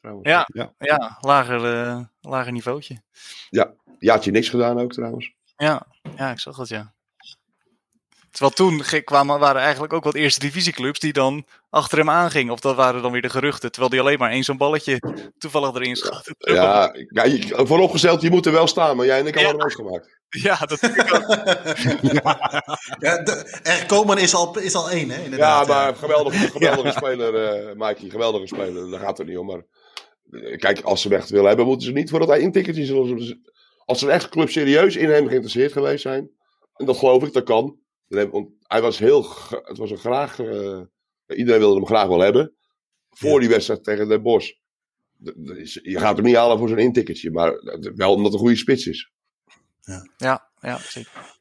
[0.00, 0.28] Trouwens.
[0.28, 0.72] Ja, Ja.
[0.78, 1.18] ja.
[1.20, 3.02] lager, eh, lager niveautje.
[3.98, 5.32] Jaartje niks gedaan ook trouwens.
[5.56, 5.86] Ja,
[6.16, 6.94] ja, ik zag dat, ja.
[8.30, 12.52] Terwijl toen kwamen, waren eigenlijk ook wat eerste divisieclubs die dan achter hem aangingen.
[12.52, 13.70] Of dat waren dan weer de geruchten.
[13.70, 14.98] Terwijl die alleen maar één zo'n balletje
[15.38, 16.34] toevallig erin schoot.
[16.38, 19.62] Ja, ja je, vooropgesteld, je moet er wel staan, maar jij en ik hebben Ja.
[19.62, 20.20] roos gemaakt.
[20.42, 21.26] Ja, dat denk ik ook.
[22.98, 25.16] Ja, de, er komen is al, is al één, hè?
[25.16, 28.10] Ja, Inderdaad, maar geweldige, geweldige speler, eh Mikey.
[28.10, 29.46] Geweldige speler, daar gaat het niet om.
[29.46, 29.64] Maar
[30.30, 32.84] eh, kijk, als ze hem echt willen hebben, moeten ze niet voor dat intikketje.
[32.84, 33.50] zullen ze-
[33.84, 36.30] Als er echt club serieus in hem geïnteresseerd geweest zijn,
[36.74, 37.78] en dat geloof ik, dat kan.
[38.08, 40.80] Want hij was heel, het was een graag, eh,
[41.26, 42.54] iedereen wilde hem graag wel hebben.
[43.10, 43.38] Voor Ja.
[43.38, 44.48] die wedstrijd tegen Den Bosch.
[44.50, 47.52] D- dat is- Je gaat hem niet halen voor zo'n intikketje, maar
[47.94, 49.12] wel omdat het een goede spits is.
[50.16, 51.32] Ja, ja, zeker.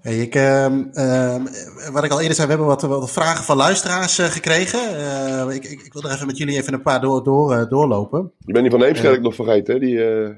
[0.00, 1.44] Hey, ik, ehm, ehm,
[1.92, 4.96] wat ik al eerder zei, we hebben wat, wat vragen van luisteraars eh, gekregen.
[4.96, 7.68] Eh, ik, ik, ik wil er even met jullie even een paar door, door, eh,
[7.68, 8.32] doorlopen.
[8.38, 9.80] Je bent die van Heemskerk nog vergeten, hè?
[9.80, 10.30] Die, eh,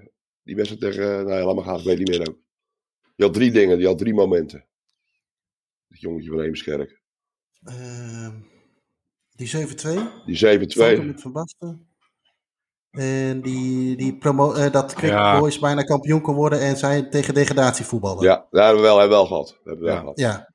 [0.42, 2.38] die wedstrijd tegen, eh, nou ja, laat maar gaan, ik weet niet meer ook.
[3.16, 4.64] Die had drie dingen, die had drie momenten.
[5.88, 7.00] Dat jongetje van Heemskerk.
[7.64, 8.32] Ehm,
[9.34, 9.94] die 7-2.
[10.24, 11.02] Die Foto 7-2.
[11.02, 11.86] met Van Basten.
[12.96, 15.38] En die, die promo, eh, dat Quick.
[15.38, 18.22] Boys bijna kampioen kon worden en zij tegen degradatie voetballen.
[18.24, 19.46] Ja, dat hebben we wel, hebben we wel gehad.
[19.46, 20.00] Dat hebben we wel Ja.
[20.00, 20.18] gehad.
[20.18, 20.54] Ja.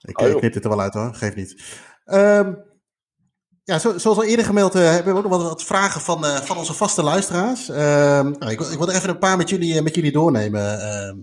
[0.00, 0.40] Ik, Oh, ik joh.
[0.40, 1.62] knip dit er wel uit hoor, geeft niet.
[2.04, 2.52] Ehm,
[3.64, 6.24] ja, zo, zoals al eerder gemeld eh, hebben we ook nog wat, wat vragen van,
[6.26, 7.68] eh, van onze vaste luisteraars.
[7.68, 10.80] Ehm, nou, ik, wil- ik wil even een paar met jullie, eh, met jullie doornemen,
[10.80, 11.16] ehm,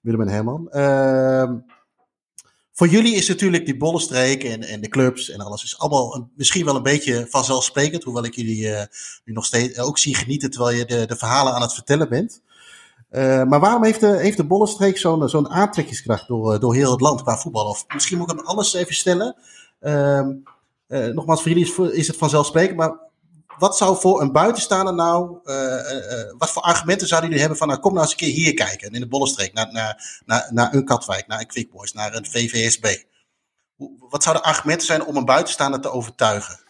[0.00, 0.68] Willem en Herman.
[2.80, 6.30] Voor jullie is natuurlijk die bollenstreek en, en de clubs en alles is allemaal een-
[6.36, 8.04] misschien wel een beetje vanzelfsprekend.
[8.04, 8.86] Hoewel ik jullie eh,
[9.24, 12.42] nu nog steeds ook zie genieten terwijl je de, de verhalen aan het vertellen bent.
[13.08, 17.00] Eh, maar waarom heeft de, heeft de zo'n zo'n aantrekkingskracht door, eh, door heel het
[17.00, 17.66] land qua voetbal?
[17.68, 19.36] Of misschien moet ik hem anders even stellen.
[19.80, 20.30] Ehm,
[20.86, 22.76] eh, nogmaals, voor jullie is, is het vanzelfsprekend.
[22.76, 22.98] Maar
[23.60, 25.40] wat zou voor een buitenstaander nou...
[25.44, 27.68] eh, eh, eh, wat voor argumenten zouden jullie hebben van...
[27.68, 29.52] Nou, kom nou eens een keer hier kijken in de Bollenstreek.
[29.52, 33.04] Naar, naar, naar, naar een Katwijk, naar een Quick Boys, naar een VVSB.
[33.98, 36.60] Wat zouden argumenten zijn om een buitenstaander te overtuigen?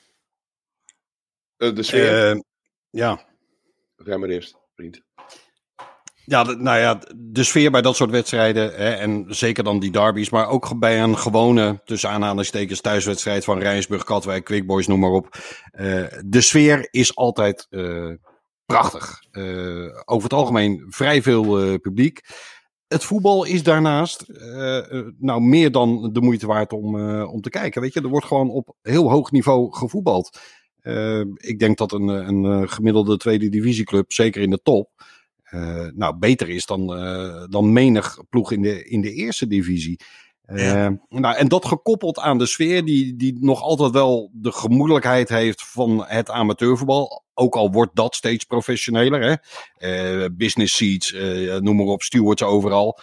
[1.57, 2.30] Eh, de sfeer.
[2.30, 2.41] Eh,
[2.91, 3.24] ja.
[3.97, 5.03] Ga maar eerst, vriend.
[6.31, 10.31] Ja, nou ja, de sfeer bij dat soort wedstrijden, hè, en zeker dan die derbies,
[10.31, 15.11] maar ook bij een gewone, tussen aanhalingstekens, thuiswedstrijd van Rijnsburg, Katwijk, Quick Boys, noem maar
[15.11, 15.28] op.
[15.70, 18.12] Eh, de sfeer is altijd eh,
[18.66, 19.22] prachtig.
[19.31, 22.20] Eh, over het algemeen vrij veel publiek.
[22.87, 24.24] Het voetbal is daarnaast
[25.18, 27.81] nou meer dan de moeite waard om, om te kijken.
[27.81, 30.39] Weet je, er wordt gewoon op heel hoog niveau gevoetbald.
[31.35, 34.91] Ik denk dat een, een gemiddelde tweede divisieclub, zeker in de top,
[35.94, 40.01] nou, beter is dan, eh, dan menig ploeg in de, in de eerste divisie.
[40.44, 40.98] Eh, Ja.
[41.09, 45.64] nou, en dat gekoppeld aan de sfeer die, die nog altijd wel de gemoedelijkheid heeft
[45.64, 47.22] van het amateurvoetbal.
[47.34, 49.22] Ook al wordt dat steeds professioneler.
[49.22, 49.34] Hè?
[50.22, 52.98] Eh, business seats, eh, noem maar op, stewards overal.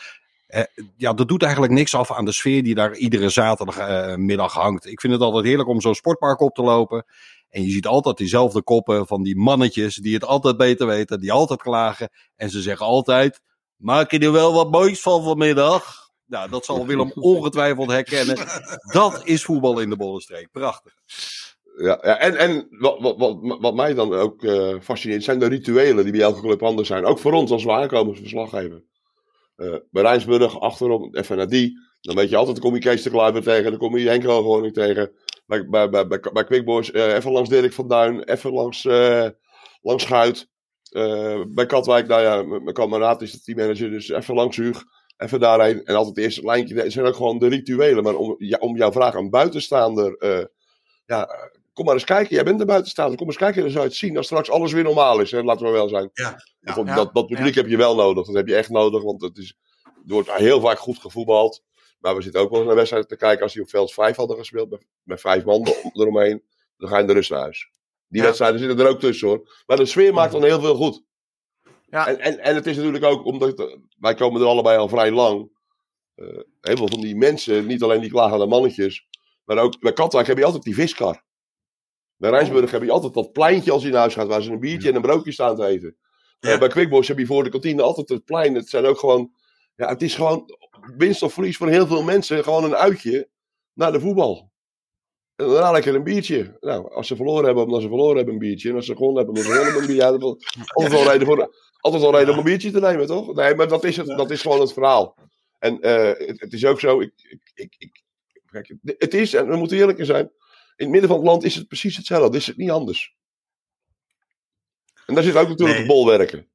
[0.47, 0.63] Eh,
[0.97, 4.85] ja, dat doet eigenlijk niks af aan de sfeer die daar iedere zaterdagmiddag hangt.
[4.85, 7.05] Ik vind het altijd heerlijk om zo'n sportpark op te lopen.
[7.49, 11.31] En je ziet altijd diezelfde koppen van die mannetjes die het altijd beter weten, die
[11.31, 12.09] altijd klagen.
[12.35, 13.41] En ze zeggen altijd,
[13.75, 16.09] maak je er wel wat moois van vanmiddag?
[16.25, 18.37] Nou, dat zal Willem ongetwijfeld herkennen.
[18.91, 20.51] Dat is voetbal in de Bollenstreek.
[20.51, 20.93] Prachtig.
[21.77, 25.47] Ja, ja, en, en wat, wat, wat, wat mij dan ook eh, fascineert, zijn de
[25.47, 27.05] rituelen die bij elke club anders zijn.
[27.05, 28.83] Ook voor ons als we aankomen als verslaggever.
[29.55, 31.79] Eh bij Rijnsburg, achterom, even naar die.
[32.01, 34.23] Dan weet je altijd, dan kom je Kees de Kluiver tegen, dan kom je Henk
[34.23, 35.11] gewoon tegen.
[35.47, 38.85] Bij, bij, bij, bij, bij Quick Boys, eh, even langs Dirk van Duin, even langs,
[38.85, 39.27] eh
[39.81, 40.49] langs Schuit.
[40.91, 44.83] Eh, bij Katwijk, nou ja, mijn kameraad is de teammanager, dus even langs Huug.
[45.17, 45.83] Even daarheen.
[45.85, 46.75] En altijd het eerste lijntje.
[46.75, 48.03] Het zijn ook gewoon de rituelen.
[48.03, 50.17] Maar om, ja, om jouw vraag aan buitenstaander.
[50.17, 50.45] eh,
[51.05, 51.29] ja,
[51.73, 52.35] kom maar eens kijken.
[52.35, 53.17] Jij bent de buitenstaander.
[53.17, 53.61] Kom eens kijken.
[53.61, 55.31] Dan zou je het zien als straks alles weer normaal is.
[55.31, 55.41] Hè?
[55.43, 56.09] Laten we wel zijn.
[56.13, 58.25] Ja, dat, dat publiek heb je wel nodig.
[58.25, 59.03] Dat heb je echt nodig.
[59.03, 61.63] Want het is, er wordt heel vaak goed gevoetbald.
[61.97, 63.43] Maar we zitten ook wel eens naar wedstrijden te kijken.
[63.43, 64.69] Als die op veld 5 hadden gespeeld.
[64.69, 66.43] Met, met vijf man er- eromheen.
[66.77, 67.71] Dan ga je in de rust naar huis.
[68.07, 68.25] Die Ja.
[68.27, 69.61] wedstrijden zitten er ook tussen hoor.
[69.65, 71.03] Maar de sfeer maakt dan heel veel goed.
[71.89, 72.07] Ja.
[72.07, 75.51] En, en, en het is natuurlijk ook omdat wij komen er allebei al vrij lang.
[76.15, 76.25] Eh,
[76.61, 79.07] heel veel van die mensen, niet alleen die klagende mannetjes,
[79.45, 81.23] maar ook bij Katwijk heb je altijd die viskar.
[82.15, 84.59] Bij Rijnsburg heb je altijd dat pleintje als je naar huis gaat, waar ze een
[84.59, 85.97] biertje en een broodje staan te eten.
[86.39, 88.55] Eh, bij Quickboys heb je voor de kantine altijd het plein.
[88.55, 89.31] Het zijn ook gewoon,
[89.77, 90.57] ja, het is gewoon
[90.97, 92.43] winst of verlies voor heel veel mensen.
[92.43, 93.29] Gewoon een uitje
[93.73, 94.51] naar de voetbal.
[95.35, 96.57] En daarna lekker een biertje.
[96.59, 98.69] Nou, als ze verloren hebben, omdat ze verloren hebben, een biertje.
[98.69, 100.33] En als ze gewonnen hebben, omdat ze gewonnen hebben, een biertje.
[100.55, 103.33] Ja, altijd wel reden voor, altijd wel reden om een biertje te nemen, toch?
[103.35, 105.15] Nee, maar dat is, het, dat is gewoon het verhaal.
[105.59, 108.03] En eh, het, het is ook zo, ik, ik, ik, ik,
[108.51, 111.55] kijk, het- is, en we moeten eerlijk zijn, in het midden van het land is
[111.55, 112.37] het precies hetzelfde.
[112.37, 113.15] Is het niet anders.
[115.05, 115.87] En daar zit ook natuurlijk Nee.
[115.87, 116.47] het bolwerken.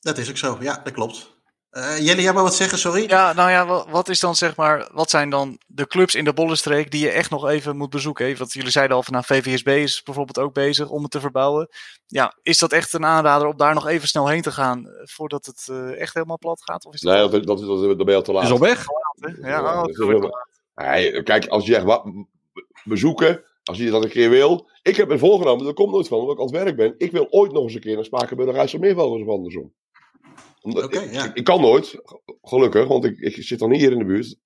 [0.00, 1.33] Dat is ook zo, ja, dat klopt.
[1.74, 3.08] Eh Jelly, jij wou wat zeggen, sorry?
[3.08, 6.24] Ja, nou ja, wa- wat is dan zeg maar, wat zijn dan de clubs in
[6.24, 8.26] de Bollenstreek die je echt nog even moet bezoeken?
[8.26, 8.36] hè?
[8.36, 11.68] Want jullie zeiden al van nou, VVSB is bijvoorbeeld ook bezig om het te verbouwen.
[12.06, 14.92] Ja, is dat echt een aanrader om daar nog even snel heen te gaan eh,
[15.04, 16.84] voordat het eh, echt helemaal plat gaat?
[16.86, 18.44] Of is dat Nee, dat, dat, dat, dat ben je al te laat.
[18.44, 18.84] Is al weg?
[19.42, 20.30] Ja, oh, is
[20.74, 22.04] Nee, kijk, als je zegt, wat,
[22.84, 24.68] bezoeken, als je dat een keer wil.
[24.82, 26.94] Ik heb me voorgenomen, dat komt nooit van, omdat ik aan het werk ben.
[26.98, 29.72] Ik wil ooit nog eens een keer naar Spakenburg IJsselmeervogels of andersom.
[30.64, 31.34] Omdat, ik, ja.
[31.34, 32.00] ik, kan nooit,
[32.42, 34.36] gelukkig, want ik, ik zit dan hier in de buurt.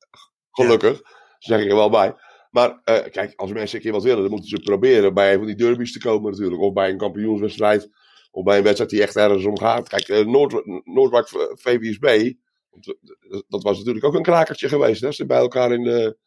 [0.50, 1.00] Gelukkig,
[1.38, 2.14] zeg ik er wel bij.
[2.50, 5.38] Maar eh, kijk, als mensen een keer wat willen, dan moeten ze proberen bij een
[5.38, 6.62] van die derbies te komen natuurlijk.
[6.62, 7.88] Of bij een kampioenswedstrijd.
[8.30, 9.88] Of bij een wedstrijd die echt ergens om gaat.
[9.88, 12.32] Kijk, eh, Noord, Noordwijk VVSB,
[12.70, 15.00] want, eh, dat was natuurlijk ook een krakertje geweest.
[15.00, 15.12] Hè?
[15.12, 16.18] Ze bij elkaar in de,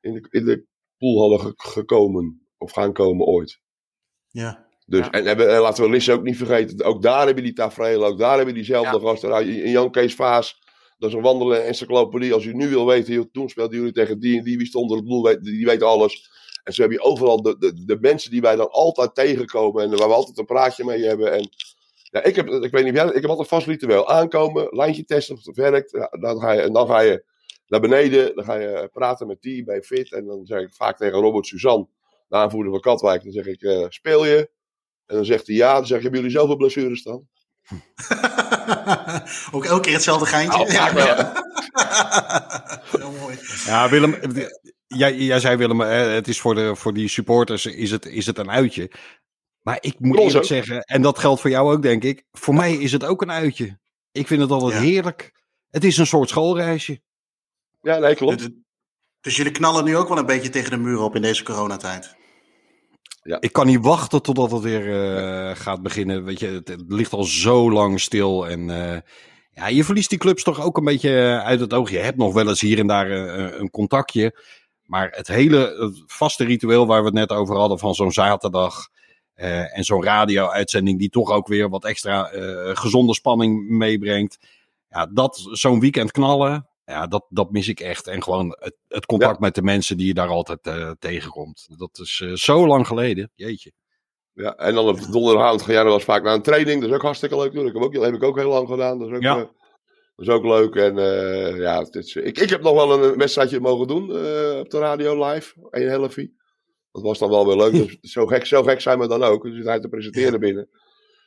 [0.00, 0.64] in de, in de
[0.98, 2.46] pool hadden ge- gekomen.
[2.58, 3.60] Of gaan komen ooit.
[4.28, 4.67] Ja.
[4.88, 5.10] Dus, Ja.
[5.10, 6.84] en, hebben, en laten we Lisse ook niet vergeten.
[6.84, 8.04] Ook daar hebben die tafereel.
[8.04, 9.02] Ook daar hebben diezelfde Ja.
[9.06, 9.28] gasten.
[9.28, 10.58] Nou, Jan Kees Vaas.
[10.98, 12.32] Dat is een wandelende encyclopedie.
[12.32, 14.56] Als u nu wil weten, joh, toen speelden jullie tegen die en die.
[14.58, 16.30] Wie stond er op doel, weet- die weet alles.
[16.64, 19.82] En zo heb je overal de, de, de mensen die wij dan altijd tegenkomen.
[19.82, 21.32] En waar we altijd een praatje mee hebben.
[21.32, 21.48] En
[22.10, 24.08] ja, ik, heb, ik weet niet, of jij- ik heb altijd vast ritueel.
[24.08, 25.90] Aankomen, lijntje testen of het werkt.
[25.90, 27.24] Ja, dan ga je, en dan ga je
[27.66, 28.34] naar beneden.
[28.34, 30.12] Dan ga je praten met die bij Fit.
[30.12, 31.86] En dan zeg ik vaak tegen Robert Suzanne,
[32.28, 33.22] de aanvoerder van Katwijk.
[33.22, 34.50] Dan zeg ik, eh, speel je?
[35.08, 35.74] En dan zegt hij ja.
[35.74, 37.26] Dan zeg ik, hebben jullie zoveel blessures dan?
[39.52, 40.72] ook elke keer hetzelfde geintje.
[40.72, 40.98] Nou.
[42.98, 43.38] Heel mooi.
[43.64, 44.14] Ja, Willem,
[44.86, 48.38] jij, jij zei Willem, het is voor, de, voor die supporters is het, is het
[48.38, 48.90] een uitje.
[49.62, 50.44] Maar ik moet eerlijk ook.
[50.44, 53.30] zeggen, en dat geldt voor jou ook denk ik, voor mij is het ook een
[53.32, 53.78] uitje.
[54.12, 54.80] Ik vind het altijd Ja.
[54.80, 55.32] heerlijk.
[55.70, 57.00] Het is een soort schoolreisje.
[57.80, 58.38] Ja, nee, klopt.
[58.38, 58.48] Dus-
[59.20, 62.16] Dus jullie knallen nu ook wel een beetje tegen de muur op in deze coronatijd.
[63.36, 66.24] Ik kan niet wachten totdat het weer eh, gaat beginnen.
[66.24, 68.48] Weet je, het, ligt al zo lang stil.
[68.48, 69.00] En eh,
[69.50, 71.90] ja, je verliest die clubs toch ook een beetje eh, uit het oog.
[71.90, 74.42] Je hebt nog wel eens hier en daar eh, een contactje.
[74.84, 78.88] Maar het hele vaste ritueel waar we het net over hadden van zo'n zaterdag.
[79.34, 82.30] en zo'n radio-uitzending die toch ook weer wat extra
[82.72, 84.38] gezonde spanning meebrengt.
[84.88, 88.06] Ja, dat, zo'n weekend knallen, ja, dat, dat mis ik echt.
[88.06, 91.68] En gewoon het, het contact met de mensen die je daar altijd eh, tegenkomt.
[91.76, 93.30] Dat is eh, zo lang geleden.
[93.34, 93.72] Jeetje.
[94.32, 96.80] Ja, en dan op donderdagavond ga jij nog wel eens vaak naar een training.
[96.80, 97.52] Dat is ook hartstikke leuk.
[97.54, 98.98] Dat heb, ik ook, heb ik ook heel lang gedaan.
[98.98, 99.36] Dat is ook, Ja.
[99.36, 99.46] eh,
[100.16, 100.74] dat is ook leuk.
[100.74, 100.94] En
[101.56, 104.02] ja, het is, ik, ik heb nog wel een wedstrijdje mogen doen
[104.60, 105.54] op de radio live.
[105.70, 106.36] Een helftie.
[106.92, 107.72] Dat was dan wel weer leuk.
[108.00, 109.42] Dus zo, gek, zo gek zijn we dan ook.
[109.42, 110.68] Dus je hij te presenteren binnen.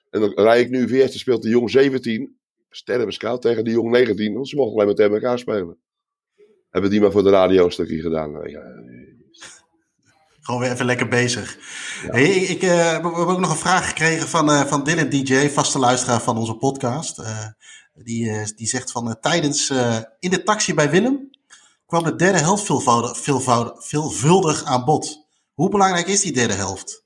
[0.10, 1.06] En dan rijd ik nu weer.
[1.06, 2.40] Dan speelt de jong 17.
[2.76, 4.34] Sterrenbeskoud tegen de jong 19.
[4.34, 5.78] Want ze mochten alleen maar tegen elkaar spelen.
[6.70, 8.32] Hebben die maar voor de radio een stukje gedaan.
[8.50, 8.62] Ja,
[10.42, 11.58] Gewoon weer even lekker bezig.
[12.08, 15.50] Hey, ik, eh, we hebben ook nog een vraag gekregen van, eh, van Dylan DJ,
[15.50, 17.20] vaste luisteraar van onze podcast.
[17.20, 17.46] Eh,
[17.94, 19.70] die, die zegt van tijdens
[20.20, 21.30] in de taxi bij Willem
[21.86, 25.28] kwam de derde helft veelvoudig, veelvoudig, veelvuldig aan bod.
[25.54, 27.04] Hoe belangrijk is die derde helft?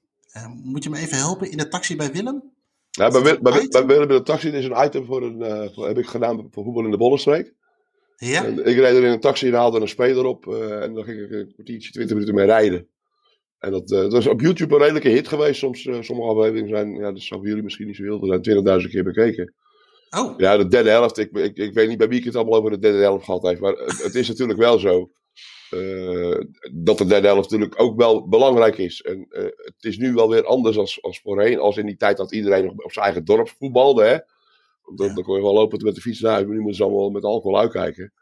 [0.63, 2.54] Moet je me even helpen in de taxi bij Willem?
[2.95, 5.97] Ja, bij, bij, bij Willem in de taxi is een item voor een, voor, heb
[5.97, 7.53] ik gedaan voor voetbal in de Bollenstreek.
[8.17, 8.45] Ja?
[8.45, 10.47] En ik reed er in een taxi en haalde een speler op.
[10.47, 12.87] eh, en dan ging ik een kwartiertje, twintig minuten mee rijden.
[13.59, 15.59] En dat, eh, dat is op YouTube een redelijke hit geweest.
[15.59, 19.03] Soms, sommige afleveringen zijn, ja, dat voor jullie misschien niet zo heel, zijn 20.000 keer
[19.03, 19.53] bekeken.
[20.17, 21.17] Oh, Ja, de derde helft.
[21.17, 23.41] Ik, ik, ik weet niet bij wie ik het allemaal over de derde helft gehad
[23.41, 23.61] heeft.
[23.61, 25.11] Maar het, het is natuurlijk wel zo.
[25.75, 29.01] Eh, dat de derde helft natuurlijk ook wel belangrijk is.
[29.01, 31.59] En eh, het is nu wel weer anders als, als voorheen.
[31.59, 34.03] Als in die tijd dat iedereen nog op zijn eigen dorp voetbalde.
[34.03, 34.17] Hè?
[34.95, 35.13] Dan, Ja.
[35.13, 36.45] dan kon je wel lopen met de fiets naar huis.
[36.45, 38.13] Maar nu moeten ze allemaal met alcohol uitkijken.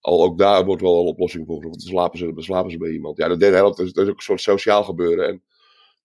[0.00, 1.60] Al ook daar wordt wel een oplossing voor.
[1.60, 3.16] Want dan slapen ze, dan slapen ze bij iemand.
[3.16, 5.28] Ja, de derde helft is, is ook een soort sociaal gebeuren.
[5.28, 5.42] En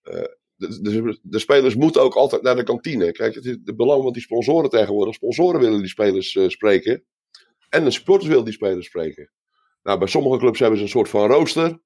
[0.01, 0.23] eh,
[0.55, 3.11] de, de, de spelers moeten ook altijd naar de kantine.
[3.11, 5.13] Kijk, het is het belang van die sponsoren tegenwoordig.
[5.13, 7.03] Sponsoren willen die spelers spreken.
[7.69, 9.31] En de supporters willen die spelers spreken.
[9.89, 11.79] Nou, bij sommige clubs hebben ze een soort van rooster.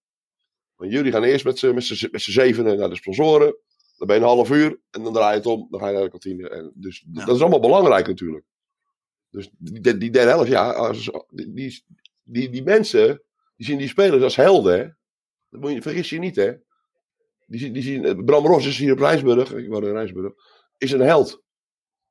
[0.77, 3.57] Jullie gaan eerst met z'n zevenen naar de sponsoren.
[3.97, 5.67] Dan ben je een half uur en dan draai je het om.
[5.69, 6.49] Dan ga je naar de kantine.
[6.49, 7.25] En dus Ja.
[7.25, 8.45] dat is allemaal belangrijk natuurlijk.
[9.29, 10.71] Dus die, die derde helft, ja.
[10.71, 11.83] Als, die,
[12.23, 13.23] die, die, mensen,
[13.55, 14.97] die zien die spelers als helden.
[15.49, 16.53] Dat moet je, vergis je niet, hè.
[17.45, 19.53] Die, zien- die zien, Bram Ros is hier op Rijsburg.
[19.53, 20.33] Ik woon in Rijsburg.
[20.77, 21.43] Is een held.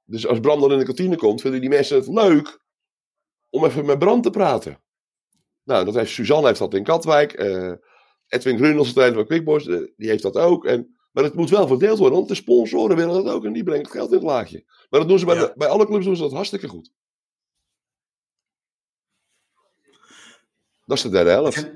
[0.04, 2.60] Dus als Bram dan in de kantine komt, vinden die mensen het leuk
[3.50, 4.81] om even met Bram te praten.
[5.64, 7.32] Nou, dat heeft, Suzanne heeft dat in Katwijk.
[7.32, 7.72] eh,
[8.26, 10.64] Edwin Grunels, de trainer van Quickboys, eh, die heeft dat ook.
[10.66, 13.44] En, maar het moet wel verdeeld worden, want de sponsoren willen dat ook.
[13.44, 14.62] En die brengen het geld in het laadje.
[14.90, 15.40] Maar dat doen ze bij, Ja.
[15.40, 16.90] de- bij alle clubs doen ze dat hartstikke goed.
[20.86, 21.70] Dat is de derde helft.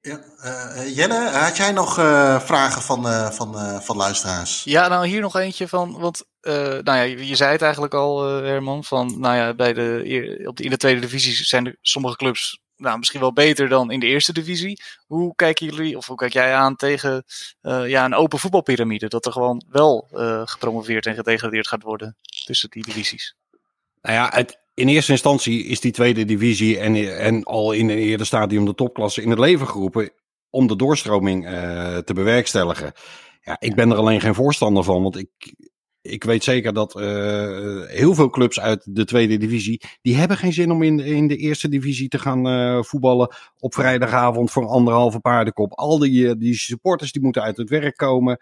[0.00, 4.64] Ja, eh, Jelle, had jij nog eh, vragen van, eh, van, eh, van luisteraars?
[4.64, 7.94] Ja, nou hier nog eentje van, want eh, nou ja, je, je zei het eigenlijk
[7.94, 11.32] al, eh, Herman, van nou ja, bij de, eer- op de, in de tweede divisie
[11.44, 14.82] zijn er sommige clubs nou, misschien wel beter dan in de eerste divisie.
[15.06, 17.24] Hoe kijken jullie, of hoe kijk jij aan tegen
[17.60, 19.08] eh, ja, een open voetbalpyramide?
[19.08, 22.16] Dat er gewoon wel eh, gepromoveerd en gedegradeerd gaat worden
[22.46, 23.36] tussen die divisies.
[24.02, 27.98] Nou ja, het, in eerste instantie is die tweede divisie en, en al in een
[27.98, 30.10] eerder stadium de topklasse in het leven geroepen
[30.50, 32.92] om de doorstroming eh, te bewerkstelligen.
[33.40, 35.54] Ja, ik ben er alleen geen voorstander van, want ik,
[36.02, 40.52] ik weet zeker dat eh, heel veel clubs uit de tweede divisie, die hebben geen
[40.52, 44.66] zin om in, de- in de eerste divisie te gaan eh, voetballen op vrijdagavond voor
[44.66, 45.72] anderhalve paardenkop.
[45.72, 48.38] Al die, eh, die supporters die moeten uit het werk komen,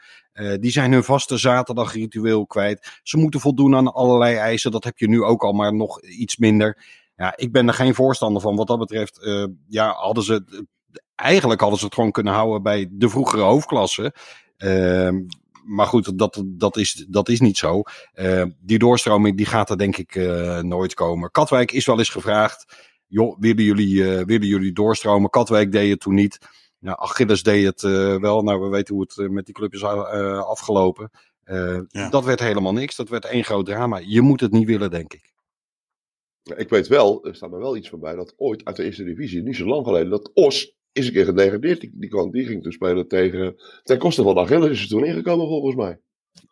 [0.61, 3.01] die zijn hun vaste zaterdagritueel kwijt.
[3.03, 4.71] Ze moeten voldoen aan allerlei eisen.
[4.71, 6.85] Dat heb je nu ook al, maar nog iets minder.
[7.17, 8.57] Ja, ik ben er geen voorstander van.
[8.57, 9.19] Wat dat betreft,
[9.69, 10.65] ja, hadden ze.
[11.15, 14.15] Eigenlijk hadden ze het gewoon kunnen houden bij de vroegere hoofdklasse.
[15.67, 17.83] Maar goed, dat, dat, is, dat is niet zo.
[18.13, 21.31] Eh, die doorstroming die gaat er denk ik eh, nooit komen.
[21.31, 22.85] Katwijk is wel eens gevraagd.
[23.07, 25.31] Joh, willen jullie, eh, willen jullie doorstromen?
[25.31, 26.39] Katwijk deed het toen niet.
[26.79, 28.43] Nou, Achilles deed het eh, wel.
[28.43, 31.11] Nou, we weten hoe het met die club is eh, afgelopen.
[31.43, 32.09] Eh, Ja.
[32.11, 32.97] Dat werd helemaal niks.
[32.97, 34.01] Dat werd één groot drama.
[34.05, 35.35] Je moet het niet willen, denk ik.
[36.57, 39.05] Ik weet wel, er staat me wel iets van bij, dat ooit uit de eerste
[39.05, 41.81] divisie, niet zo lang geleden, dat Os is een keer gedegradeerd.
[41.81, 45.05] Die, die, kwam, die ging toen spelen tegen, ten koste van Achilles is er toen
[45.05, 46.01] ingekomen volgens mij.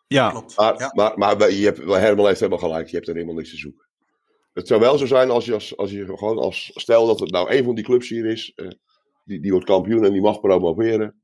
[0.07, 0.57] Ja, Klopt.
[0.57, 0.91] Maar, Ja.
[0.95, 3.85] maar, maar je hebt, Herman heeft helemaal gelijk, je hebt er helemaal niks te zoeken.
[4.53, 7.31] Het zou wel zo zijn als je, als, als je gewoon als, stel dat het
[7.31, 8.67] nou een van die clubs hier is, eh,
[9.23, 11.15] die, die wordt kampioen en die mag promoveren.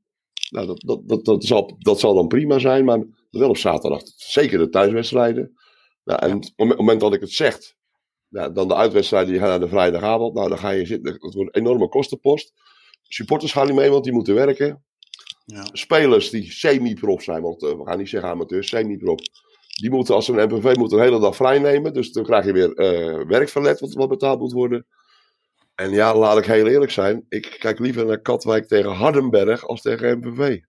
[0.50, 4.02] Nou, dat, dat, dat, dat, zal, dat zal dan prima zijn, maar wel op zaterdag.
[4.16, 5.56] Zeker de thuiswedstrijden.
[6.04, 7.58] Nou, en op het moment dat ik het zeg,
[8.28, 10.34] nou, dan de uitwedstrijden die gaan naar de vrijdagavond.
[10.34, 11.18] Nou, dan ga je zitten.
[11.20, 12.52] Dat wordt een enorme kostenpost.
[13.12, 14.84] Supporters gaan niet mee, want die moeten werken.
[15.44, 15.64] Ja.
[15.72, 19.18] Spelers die semi-prof zijn, want eh, we gaan niet zeggen amateurs, semi-prof.
[19.80, 21.92] Die moeten als ze een MPV moeten een hele dag vrij nemen.
[21.92, 24.86] Dus dan krijg je weer eh werkverlet wat, wat betaald moet worden.
[25.74, 27.26] En ja, laat ik heel eerlijk zijn.
[27.28, 30.60] Ik kijk liever naar Katwijk tegen Hardenberg als tegen MPV.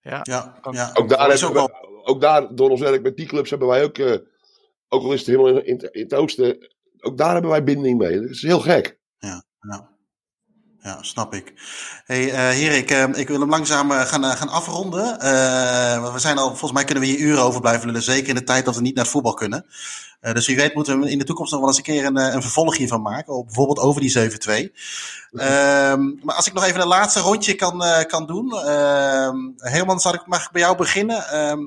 [0.00, 0.20] Ja,
[0.74, 0.90] Ja.
[0.94, 3.68] Ook daar, is hebben ook we- ook daar, door ons werk met die clubs, hebben
[3.68, 4.16] wij ook, eh,
[4.88, 7.64] ook al is het helemaal in, in, het- in het oosten, ook daar hebben wij
[7.64, 8.20] binding mee.
[8.20, 8.98] Dat is heel gek.
[9.18, 9.90] Ja,
[10.82, 11.52] ja, snap ik.
[12.04, 15.18] Hey, heren, ik, wil hem langzaam eh, gaan, gaan afronden.
[16.12, 18.02] We zijn al, volgens mij kunnen we hier uren over blijven lullen.
[18.02, 19.66] Zeker in de tijd dat we niet naar het voetbal kunnen.
[20.20, 22.42] Dus wie weet moeten we in de toekomst nog wel eens een keer een, een
[22.42, 23.44] vervolg hiervan maken.
[23.44, 24.30] Bijvoorbeeld over die
[24.70, 24.72] 7-2.
[25.32, 28.52] Ehm, maar als ik nog even een laatste rondje kan, kan doen.
[28.52, 31.28] Ehm Herman, zal ik, mag ik bij jou beginnen?
[31.28, 31.66] Ehm,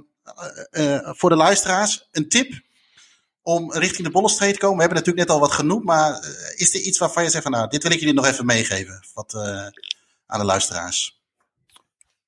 [0.72, 2.62] eh, eh, voor de luisteraars, een tip
[3.46, 4.76] om richting de Bollenstreek te komen?
[4.76, 7.44] We hebben natuurlijk net al wat genoemd, maar eh, is er iets waarvan je zegt
[7.44, 9.66] van nou, dit wil ik jullie nog even meegeven wat, eh,
[10.26, 11.20] aan de luisteraars?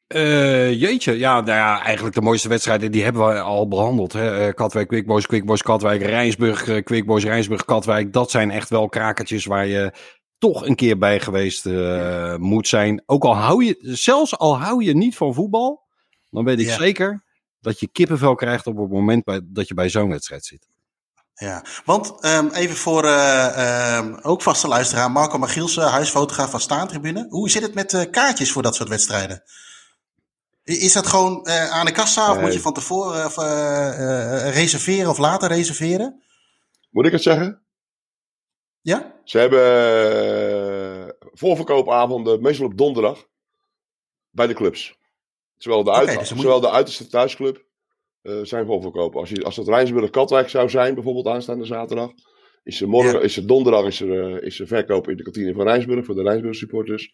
[0.07, 4.13] Eh, jeetje, ja, nou ja, eigenlijk de mooiste wedstrijden die hebben we al behandeld.
[4.13, 4.53] Hè?
[4.53, 8.13] Katwijk, Quickboys, Quickboys, Katwijk, Rijnsburg, Quickboys, Rijnsburg, Katwijk.
[8.13, 9.91] Dat zijn echt wel krakertjes waar je
[10.37, 11.65] toch een keer bij geweest
[12.37, 13.03] moet zijn.
[13.05, 15.87] Ook al hou je, zelfs al hou je niet van voetbal,
[16.29, 16.77] dan weet ik Ja.
[16.77, 17.23] zeker
[17.61, 20.67] dat je kippenvel krijgt op het moment bij, dat je bij zo'n wedstrijd zit.
[21.39, 27.25] Ja, want ehm, even voor eh, ehm, ook vaste luisteraar, Marco Magielsen, huisfotograaf van Staantribune.
[27.29, 29.43] Hoe zit het met eh, kaartjes voor dat soort wedstrijden?
[30.63, 32.43] Is dat gewoon eh, aan de kassa of Nee.
[32.43, 36.23] moet je van tevoren of, eh, eh, reserveren of later reserveren?
[36.89, 37.61] Moet ik het zeggen?
[38.81, 39.13] Ja?
[39.23, 43.27] Ze hebben eh, voorverkoopavonden, meestal op donderdag,
[44.29, 44.97] bij de clubs.
[45.57, 47.63] Zowel de, uit, dus moet zowel de uiterste thuisclub eh,
[48.43, 49.15] zijn voorverkoop.
[49.15, 52.11] Als, je, als het Rijnsburg-Katwijk zou zijn, bijvoorbeeld aanstaande zaterdag,
[52.63, 53.19] is er, morgen, Ja.
[53.19, 56.15] is er donderdag is er, eh, is er verkoop in de kantine van Rijnsburg voor
[56.15, 57.13] de Rijnsburg supporters.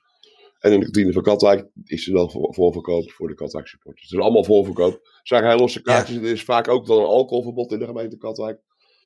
[0.60, 4.04] En in de kantine van Katwijk is er dan voor- voorverkoop voor de Katwijk supporters.
[4.10, 4.92] Het is allemaal voorverkoop.
[4.94, 6.18] Het zijn geen losse kaartjes.
[6.18, 8.60] Er is vaak ook dan een alcoholverbod in de gemeente Katwijk.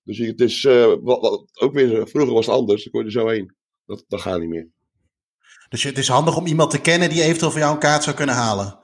[0.03, 2.83] Dus het is eh, wat, wat- ook weer, vroeger was het anders.
[2.83, 3.55] Dan kon je er zo heen.
[3.85, 4.69] Dat, dat gaat niet meer.
[5.69, 8.15] Dus het is handig om iemand te kennen die eventueel voor jou een kaart zou
[8.15, 8.79] kunnen halen.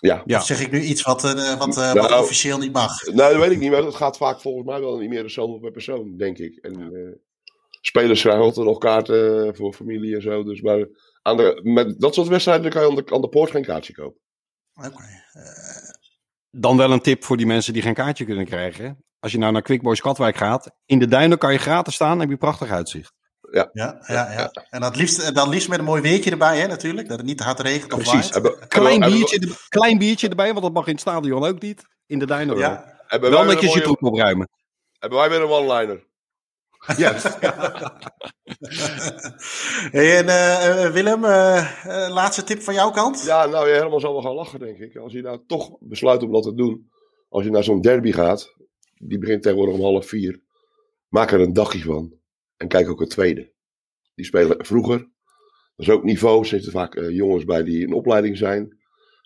[0.00, 0.22] Ja.
[0.24, 0.38] Ja.
[0.38, 3.06] Of zeg ik nu iets wat, eh, wat, eh, Nou, wat officieel niet mag?
[3.06, 5.28] Nou, dat weet ik niet, maar het gaat vaak volgens mij wel niet meer de
[5.28, 6.56] zoveel per persoon, denk ik.
[6.56, 7.12] En eh,
[7.80, 10.44] spelers krijgen altijd nog kaarten voor familie en zo.
[10.44, 10.88] Dus maar
[11.22, 13.92] aan de, met dat soort wedstrijden kan je aan de, aan de poort geen kaartje
[13.92, 14.20] kopen.
[14.74, 15.02] Oké.
[15.32, 15.42] Eh,
[16.50, 19.04] dan wel een tip voor die mensen die geen kaartje kunnen krijgen.
[19.18, 22.12] Als je nou naar Quick Boys Katwijk gaat, in de duinen kan je gratis staan
[22.12, 23.17] en heb je prachtig uitzicht.
[23.50, 24.50] Ja, ja, ja.
[24.70, 27.08] En dat liefst, dan liefst met een mooi weertje erbij, hè, natuurlijk.
[27.08, 28.30] Dat het niet te hard regent of Precies.
[28.30, 28.68] waait.
[28.68, 31.82] Klein biertje, er- klein biertje erbij, want dat mag in het stadion ook niet.
[32.06, 32.58] In de wel.
[32.58, 32.96] Ja.
[33.06, 34.48] Hebben Wel netjes je troep opruimen.
[34.98, 36.06] Hebben wij weer een one-liner.
[36.96, 37.16] Ja.
[39.90, 43.24] Hey, en eh, eh, Willem, eh, eh, laatste tip van jouw kant?
[43.24, 44.96] Ja, nou, je helemaal zal wel gaan lachen, denk ik.
[44.96, 46.90] Als je nou toch besluit om dat te doen.
[47.28, 48.54] Als je naar zo'n derby gaat.
[48.94, 50.40] Die begint tegenwoordig om half vier.
[51.08, 52.17] Maak er een dagje van.
[52.58, 53.52] En kijk ook het tweede.
[54.14, 54.98] Die spelen vroeger.
[55.76, 56.40] Dat is ook niveau.
[56.40, 58.78] Er zitten vaak eh, jongens bij die in opleiding zijn.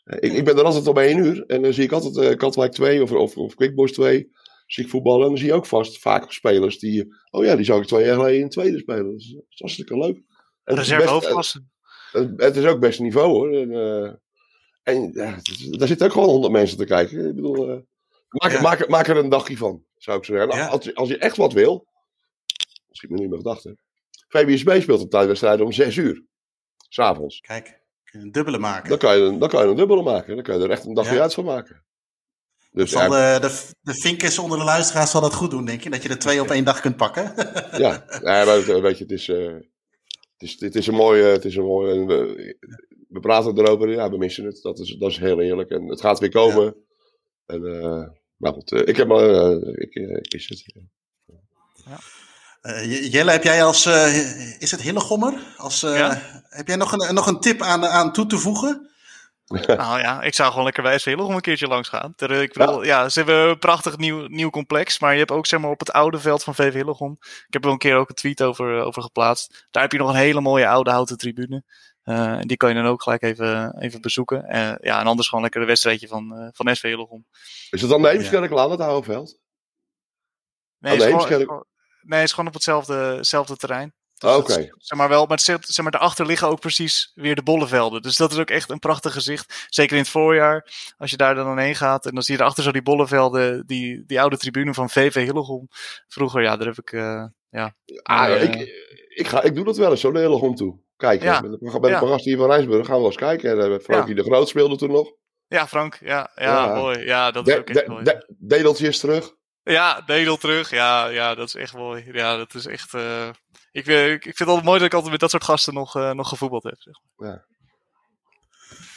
[0.04, 1.44] Eh, ik, ik ben er altijd om één uur.
[1.46, 4.30] En dan zie ik altijd eh Katwijk 2 of, of, of Quick Boys 2.
[4.66, 5.22] Zie ik voetballen.
[5.22, 7.14] En dan zie je ook vast vaak spelers die...
[7.30, 9.04] Oh ja, die zou ik twee jaar geleden in tweede spelen.
[9.10, 10.22] Dat is, dat is hartstikke leuk.
[10.64, 11.64] En Reserve hoofdklasse.
[12.12, 13.52] het, het is ook best niveau hoor.
[13.56, 13.70] En,
[14.82, 15.38] en ja,
[15.70, 17.28] daar zitten ook gewoon honderd mensen te kijken.
[17.28, 17.66] Ik bedoel,
[18.28, 18.60] maak, Ja.
[18.60, 20.56] maak, er- maak er een dagje van, zou ik zeggen.
[20.56, 20.66] Ja.
[20.66, 21.86] Als, als je echt wat wil,
[22.92, 23.72] misschien niet meer gedacht hè.
[24.28, 26.24] VBSB speelt een thuiswedstrijd om zes uur.
[26.88, 27.40] S'avonds.
[27.40, 27.64] Kijk,
[28.04, 28.88] kun je een dubbele maken.
[28.88, 30.34] Dan kan, je, een- dan kan je een dubbele maken.
[30.34, 31.20] Dan kan je er echt een dagje Ja.
[31.20, 31.84] uit van maken.
[32.72, 35.82] Dus Zal ja, de, de, de vinkers onder de luisteraars zal dat goed doen, denk
[35.82, 35.90] je?
[35.90, 37.22] Dat je er twee op één dag kunt pakken.
[37.84, 38.04] ja.
[38.22, 39.62] ja maar, het- weet je, het is, eh, het
[40.36, 41.22] is, het is een mooie...
[41.22, 42.56] Het is een mooie we,
[43.08, 44.62] we praten erover, ja, we missen het.
[44.62, 45.70] Dat is, dat is heel eerlijk.
[45.70, 46.76] En het gaat weer komen.
[47.46, 49.28] En, eh, maar goed, eh, ik heb maar...
[49.30, 50.72] eh, ik, eh, ik is het.
[51.86, 51.98] Eh,
[52.62, 55.34] J- Jelle, heb jij als, eh, is het Hillegommer?
[55.56, 56.20] Als, eh, Ja.
[56.48, 58.86] Heb jij nog een, nog een tip aan, aan toe te voegen?
[59.66, 62.14] Nou ja, ik zou gewoon lekker bij SV Hillegom een keertje langs gaan.
[62.14, 63.08] Ter, ik bedoel, ja.
[63.08, 65.00] ze hebben een prachtig nieuw, nieuw complex.
[65.00, 67.16] Maar je hebt ook zeg maar, op het oude veld van VV Hillegom.
[67.20, 69.66] Ik heb er wel een keer ook een tweet over, over geplaatst.
[69.70, 71.64] Daar heb je nog een hele mooie oude houten tribune.
[72.02, 74.44] Eh, en die kan je dan ook gelijk even, even bezoeken.
[74.44, 77.26] Eh, ja, en anders gewoon lekker een wedstrijdje van, eh, van SV Hillegom.
[77.70, 79.38] Is het dan de Eemskerklaan, het oude veld?
[80.78, 81.02] Nee, het
[81.44, 81.64] gewoon-
[82.02, 83.92] nee, het is gewoon op hetzelfde, hetzelfde terrein.
[84.18, 84.74] Ah, Dus dat Oké.
[84.78, 88.02] Zeg maar wel, maar, zeg maar daarachter liggen ook precies weer de bollevelden.
[88.02, 89.66] Dus dat is ook echt een prachtig gezicht.
[89.68, 92.06] Zeker in het voorjaar, als je daar dan heen gaat.
[92.06, 95.68] En dan zie je erachter zo die bollevelden, die, die oude tribune van VV Hillegom.
[96.08, 97.74] Vroeger, ja, daar heb ik, eh, ja.
[98.02, 98.54] Ah, eh, ik,
[99.08, 100.78] ik, ga, ik doe dat wel eens, zo de hele om toe.
[100.96, 101.26] Kijken.
[101.26, 101.40] Ja.
[101.40, 102.16] Met, de, met de Ja.
[102.16, 103.60] hier van Rijnsburg gaan we wel eens kijken.
[103.60, 105.12] En, eh, Frankie de Groot speelde toen nog.
[105.46, 106.74] Ja, Frank, ja, ja, Ja.
[106.74, 106.98] mooi.
[107.04, 108.04] Ja, dat is De, ook echt de, mooi.
[108.04, 109.34] de- Dedeltje is terug.
[109.64, 110.70] Ja, Dedel terug.
[110.70, 112.04] Ja, ja, dat is echt mooi.
[112.12, 112.94] Ja, dat is echt.
[112.94, 113.28] eh,
[113.72, 115.96] ik, eh, ik vind het altijd mooi dat ik altijd met dat soort gasten nog,
[115.96, 116.76] eh, nog gevoetbald heb.
[116.78, 116.94] Zeg.
[117.16, 117.44] maar.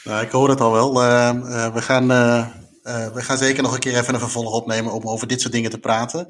[0.03, 1.01] Nou, ik hoor het al wel.
[1.01, 2.39] Eh, eh, we, gaan, eh,
[2.83, 5.53] eh, we gaan zeker nog een keer even een vervolg opnemen om over dit soort
[5.53, 6.27] dingen te praten.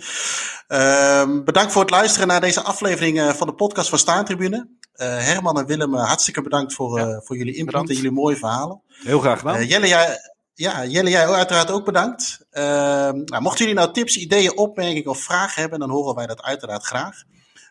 [0.68, 4.70] Ehm, bedankt voor het luisteren naar deze aflevering eh, van de podcast van Staantribune.
[4.94, 7.90] Eh, Herman en Willem, hartstikke bedankt voor, eh, voor jullie input bedankt.
[7.90, 8.82] en jullie mooie verhalen.
[8.88, 9.66] Heel graag gedaan.
[9.66, 10.18] Jelle, jij,
[10.56, 12.46] ja, Jelle, jij uiteraard ook bedankt.
[12.52, 16.42] Ehm, nou, mochten jullie nou tips, ideeën, opmerkingen of vragen hebben, dan horen wij dat
[16.42, 17.24] uiteraard graag.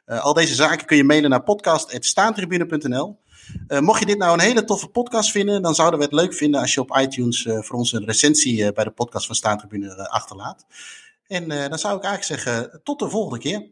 [0.04, 3.18] Eh, al deze zaken kun je mailen naar podcast.staantribune.nl.
[3.66, 6.34] Eh, mocht je dit nou een hele toffe podcast vinden, dan zouden we het leuk
[6.34, 10.08] vinden als je op iTunes eh, voor ons een recensie bij de podcast van Staantribune
[10.08, 10.66] achterlaat.
[11.26, 13.66] En dan zou ik eigenlijk zeggen, tot de volgende keer.